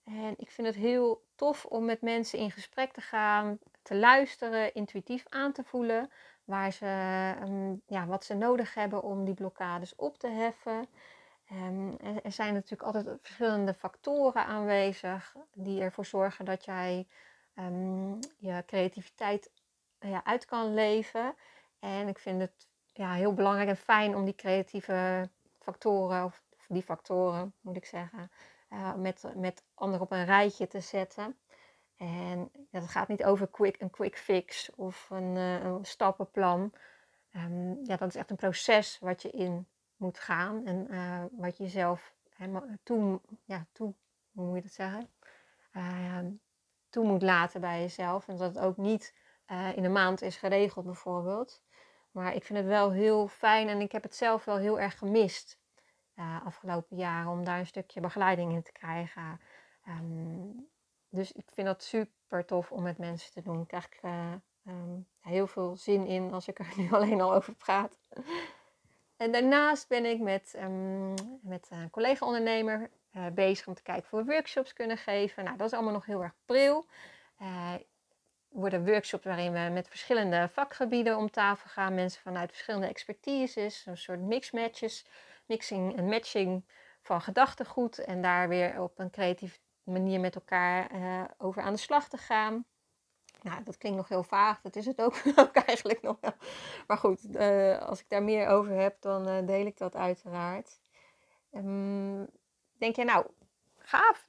En 0.04 0.34
ik 0.36 0.50
vind 0.50 0.66
het 0.66 0.76
heel 0.76 1.24
tof 1.34 1.64
om 1.64 1.84
met 1.84 2.00
mensen 2.00 2.38
in 2.38 2.50
gesprek 2.50 2.92
te 2.92 3.00
gaan, 3.00 3.58
te 3.82 3.96
luisteren, 3.96 4.74
intuïtief 4.74 5.24
aan 5.28 5.52
te 5.52 5.64
voelen 5.64 6.10
waar 6.44 6.72
ze, 6.72 7.34
um, 7.42 7.82
ja, 7.86 8.06
wat 8.06 8.24
ze 8.24 8.34
nodig 8.34 8.74
hebben 8.74 9.02
om 9.02 9.24
die 9.24 9.34
blokkades 9.34 9.94
op 9.96 10.18
te 10.18 10.28
heffen. 10.28 10.86
Um, 11.52 11.96
er 12.22 12.32
zijn 12.32 12.54
natuurlijk 12.54 12.82
altijd 12.82 13.18
verschillende 13.22 13.74
factoren 13.74 14.46
aanwezig 14.46 15.34
die 15.54 15.80
ervoor 15.80 16.04
zorgen 16.04 16.44
dat 16.44 16.64
jij 16.64 17.06
um, 17.54 18.18
je 18.38 18.62
creativiteit 18.66 19.50
ja, 20.00 20.24
uit 20.24 20.44
kan 20.44 20.74
leven. 20.74 21.34
En 21.78 22.08
ik 22.08 22.18
vind 22.18 22.40
het 22.40 22.68
ja, 22.92 23.12
heel 23.12 23.34
belangrijk 23.34 23.68
en 23.68 23.76
fijn 23.76 24.16
om 24.16 24.24
die 24.24 24.34
creatieve 24.34 25.28
factoren, 25.58 26.24
of 26.24 26.42
die 26.68 26.82
factoren 26.82 27.54
moet 27.60 27.76
ik 27.76 27.84
zeggen, 27.84 28.30
uh, 28.70 28.94
met, 28.94 29.24
met 29.34 29.64
anderen 29.74 30.04
op 30.04 30.12
een 30.12 30.24
rijtje 30.24 30.66
te 30.66 30.80
zetten. 30.80 31.38
En 32.00 32.50
het 32.70 32.88
gaat 32.88 33.08
niet 33.08 33.24
over 33.24 33.48
quick, 33.48 33.80
een 33.80 33.90
quick 33.90 34.18
fix 34.18 34.70
of 34.74 35.10
een, 35.10 35.36
een 35.36 35.84
stappenplan. 35.84 36.72
Um, 37.36 37.78
ja, 37.84 37.96
dat 37.96 38.08
is 38.08 38.14
echt 38.14 38.30
een 38.30 38.36
proces 38.36 38.98
wat 38.98 39.22
je 39.22 39.30
in 39.30 39.66
moet 39.96 40.18
gaan 40.18 40.66
en 40.66 40.86
uh, 40.90 41.24
wat 41.30 41.56
je 41.56 41.68
zelf 41.68 42.14
helemaal 42.36 42.64
toe, 42.82 43.20
ja, 43.44 43.66
toe, 43.72 43.94
hoe 44.32 44.46
moet 44.46 44.56
je 44.56 44.62
dat 44.62 44.72
zeggen? 44.72 45.08
Uh, 45.72 46.18
toe 46.88 47.04
moet 47.04 47.22
laten 47.22 47.60
bij 47.60 47.80
jezelf. 47.80 48.28
En 48.28 48.36
dat 48.36 48.54
het 48.54 48.64
ook 48.64 48.76
niet 48.76 49.14
uh, 49.46 49.76
in 49.76 49.84
een 49.84 49.92
maand 49.92 50.22
is 50.22 50.36
geregeld, 50.36 50.84
bijvoorbeeld. 50.84 51.62
Maar 52.10 52.34
ik 52.34 52.44
vind 52.44 52.58
het 52.58 52.68
wel 52.68 52.92
heel 52.92 53.28
fijn 53.28 53.68
en 53.68 53.80
ik 53.80 53.92
heb 53.92 54.02
het 54.02 54.14
zelf 54.14 54.44
wel 54.44 54.56
heel 54.56 54.80
erg 54.80 54.98
gemist 54.98 55.58
afgelopen 56.44 56.96
jaren 56.96 57.30
om 57.30 57.44
daar 57.44 57.58
een 57.58 57.66
stukje 57.66 58.00
begeleiding 58.00 58.52
in 58.52 58.62
te 58.62 58.72
krijgen. 58.72 59.40
Um, 59.88 60.68
dus 61.10 61.32
ik 61.32 61.46
vind 61.52 61.66
dat 61.66 61.82
super 61.82 62.44
tof 62.44 62.72
om 62.72 62.82
met 62.82 62.98
mensen 62.98 63.32
te 63.32 63.42
doen. 63.42 63.56
Daar 63.56 63.66
krijg 63.66 63.86
ik 63.86 63.98
uh, 64.02 64.32
um, 64.66 65.06
heel 65.20 65.46
veel 65.46 65.76
zin 65.76 66.06
in 66.06 66.32
als 66.32 66.48
ik 66.48 66.58
er 66.58 66.72
nu 66.76 66.92
alleen 66.92 67.20
al 67.20 67.34
over 67.34 67.54
praat. 67.54 67.98
En 69.16 69.32
daarnaast 69.32 69.88
ben 69.88 70.04
ik 70.04 70.20
met, 70.20 70.54
um, 70.56 71.14
met 71.42 71.66
een 71.70 71.90
collega-ondernemer 71.90 72.90
uh, 73.16 73.26
bezig 73.26 73.66
om 73.66 73.74
te 73.74 73.82
kijken 73.82 74.04
of 74.04 74.10
we 74.10 74.32
workshops 74.32 74.72
kunnen 74.72 74.96
geven. 74.96 75.44
Nou, 75.44 75.56
dat 75.56 75.66
is 75.66 75.72
allemaal 75.72 75.92
nog 75.92 76.06
heel 76.06 76.22
erg 76.22 76.34
pril. 76.44 76.86
Uh, 77.40 77.74
worden 78.48 78.84
workshops 78.84 79.24
waarin 79.24 79.52
we 79.52 79.68
met 79.72 79.88
verschillende 79.88 80.48
vakgebieden 80.48 81.16
om 81.16 81.30
tafel 81.30 81.68
gaan. 81.68 81.94
Mensen 81.94 82.22
vanuit 82.22 82.50
verschillende 82.50 82.86
expertises, 82.86 83.86
een 83.86 83.96
soort 83.96 84.20
mixmatches, 84.20 85.06
mixing 85.46 85.96
en 85.96 86.04
matching 86.04 86.64
van 87.02 87.20
gedachtegoed. 87.20 87.98
En 87.98 88.22
daar 88.22 88.48
weer 88.48 88.80
op 88.80 88.98
een 88.98 89.10
creatief 89.10 89.60
manier 89.90 90.20
met 90.20 90.34
elkaar 90.34 90.94
uh, 90.94 91.24
over 91.38 91.62
aan 91.62 91.72
de 91.72 91.78
slag 91.78 92.08
te 92.08 92.16
gaan. 92.16 92.64
Nou, 93.42 93.62
dat 93.64 93.78
klinkt 93.78 93.98
nog 93.98 94.08
heel 94.08 94.22
vaag, 94.22 94.60
dat 94.60 94.76
is 94.76 94.86
het 94.86 95.02
ook, 95.02 95.14
eigenlijk 95.66 96.02
nog 96.02 96.16
wel. 96.20 96.34
Maar 96.86 96.98
goed, 96.98 97.26
uh, 97.36 97.78
als 97.78 98.00
ik 98.00 98.08
daar 98.08 98.22
meer 98.22 98.46
over 98.48 98.72
heb, 98.72 98.96
dan 99.00 99.28
uh, 99.28 99.46
deel 99.46 99.66
ik 99.66 99.78
dat 99.78 99.96
uiteraard. 99.96 100.80
Um, 101.52 102.26
denk 102.78 102.96
je, 102.96 103.04
nou, 103.04 103.26
gaaf, 103.78 104.24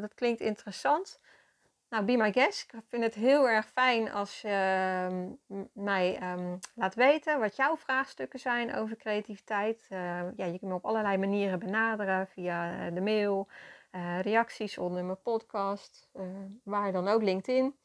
dat 0.00 0.14
klinkt 0.14 0.40
interessant. 0.40 1.20
Nou, 1.88 2.04
be 2.04 2.16
my 2.16 2.32
guest. 2.32 2.72
Ik 2.72 2.80
vind 2.88 3.02
het 3.02 3.14
heel 3.14 3.48
erg 3.48 3.66
fijn 3.66 4.12
als 4.12 4.40
je 4.40 4.48
uh, 5.48 5.66
mij 5.72 6.32
um, 6.32 6.58
laat 6.74 6.94
weten 6.94 7.40
wat 7.40 7.56
jouw 7.56 7.76
vraagstukken 7.76 8.38
zijn 8.38 8.74
over 8.74 8.96
creativiteit. 8.96 9.86
ja, 9.88 10.44
je 10.44 10.58
kunt 10.58 10.62
me 10.62 10.74
op 10.74 10.84
allerlei 10.84 11.16
manieren 11.16 11.58
benaderen 11.58 12.26
via 12.26 12.90
de 12.90 13.00
mail, 13.00 13.48
uh, 13.96 14.20
reacties 14.20 14.78
onder 14.78 15.04
mijn 15.04 15.22
podcast, 15.22 16.08
uh, 16.14 16.22
waar 16.62 16.92
dan 16.92 17.08
ook, 17.08 17.22
LinkedIn, 17.22 17.76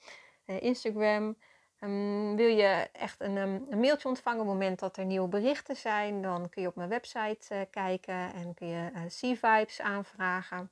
uh, 0.45 0.61
Instagram. 0.61 1.37
Um, 1.79 2.35
wil 2.35 2.47
je 2.47 2.89
echt 2.91 3.21
een, 3.21 3.37
um, 3.37 3.65
een, 3.69 3.79
mailtje 3.79 4.07
ontvangen 4.07 4.41
op 4.41 4.45
het 4.45 4.53
moment 4.53 4.79
dat 4.79 4.97
er 4.97 5.05
nieuwe 5.05 5.27
berichten 5.27 5.75
zijn, 5.75 6.21
dan 6.21 6.49
kun 6.49 6.61
je 6.61 6.67
op 6.67 6.75
mijn 6.75 6.89
website 6.89 7.67
kijken 7.71 8.33
en 8.33 8.53
kun 8.53 8.67
je 8.67 8.91
C-Vibes 9.07 9.81
aanvragen. 9.81 10.71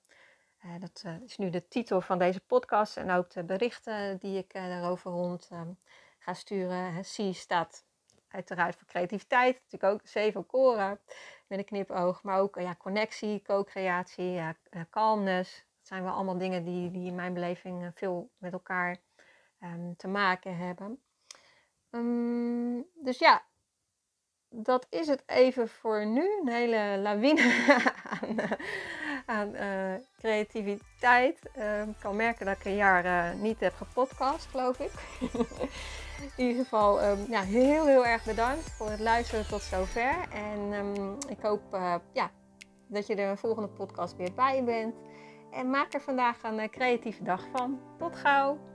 dat 0.79 1.03
is 1.25 1.37
nu 1.37 1.49
de 1.49 1.67
titel 1.67 2.01
van 2.01 2.19
deze 2.19 2.39
podcast 2.39 2.97
en 2.97 3.11
ook 3.11 3.29
de 3.29 3.43
berichten 3.43 4.17
die 4.17 4.37
ik 4.37 4.53
daarover 4.53 5.11
rond 5.11 5.49
um, 5.53 5.77
ga 6.19 6.33
sturen. 6.33 7.01
C 7.01 7.35
staat 7.35 7.83
uiteraard 8.27 8.75
voor 8.75 8.87
creativiteit, 8.87 9.59
natuurlijk 9.63 9.93
ook 9.93 10.07
zeven 10.07 10.45
koren 10.45 10.99
met 11.49 11.59
een 11.59 11.65
knipoog. 11.65 12.23
Maar 12.23 12.39
ook 12.39 12.59
ja, 12.59 12.75
connectie, 12.75 13.41
co-creatie, 13.41 14.31
ja, 14.31 14.55
uh, 14.71 14.81
calmness. 14.89 15.65
Dat 15.77 15.87
zijn 15.87 16.03
wel 16.03 16.13
allemaal 16.13 16.37
dingen 16.37 16.63
die, 16.63 16.91
die 16.91 17.05
in 17.07 17.15
mijn 17.15 17.33
beleving 17.33 17.83
eh, 17.83 17.89
veel 17.93 18.29
met 18.37 18.53
elkaar 18.53 18.97
um, 19.63 19.95
te 19.95 20.07
maken 20.07 20.57
hebben. 20.57 21.01
Um, 21.89 22.85
dus 22.93 23.17
ja, 23.17 23.43
dat 24.49 24.87
is 24.89 25.07
het 25.07 25.23
even 25.25 25.69
voor 25.69 26.05
nu. 26.05 26.39
Een 26.41 26.49
hele 26.49 26.97
lawine 27.01 27.65
aan, 28.21 28.35
aan 29.29 29.55
uh, 29.55 29.93
creativiteit. 30.17 31.39
Uh, 31.57 31.81
ik 31.81 31.95
kan 31.99 32.15
merken 32.15 32.45
dat 32.45 32.57
ik 32.57 32.65
een 32.65 32.75
jaar 32.75 33.35
niet 33.35 33.59
heb 33.59 33.73
gepodcast, 33.73 34.45
geloof 34.45 34.79
ik. 34.79 34.91
In 36.37 36.47
ieder 36.47 36.63
geval 36.63 37.03
um, 37.03 37.25
ja, 37.29 37.41
heel, 37.41 37.85
heel 37.85 38.05
erg 38.05 38.23
bedankt 38.23 38.71
voor 38.71 38.89
het 38.89 38.99
luisteren 38.99 39.47
tot 39.47 39.61
zover. 39.61 40.15
En 40.33 40.73
um, 40.73 41.17
ik 41.27 41.41
hoop 41.41 41.61
uh, 41.73 41.95
ja, 42.13 42.31
dat 42.87 43.07
je 43.07 43.21
een 43.21 43.37
volgende 43.37 43.69
podcast 43.69 44.15
weer 44.15 44.33
bij 44.33 44.63
bent. 44.63 44.95
En 45.51 45.69
maak 45.69 45.93
er 45.93 46.01
vandaag 46.01 46.43
een 46.43 46.69
creatieve 46.69 47.23
dag 47.23 47.45
van. 47.51 47.79
Tot 47.97 48.15
gauw! 48.15 48.68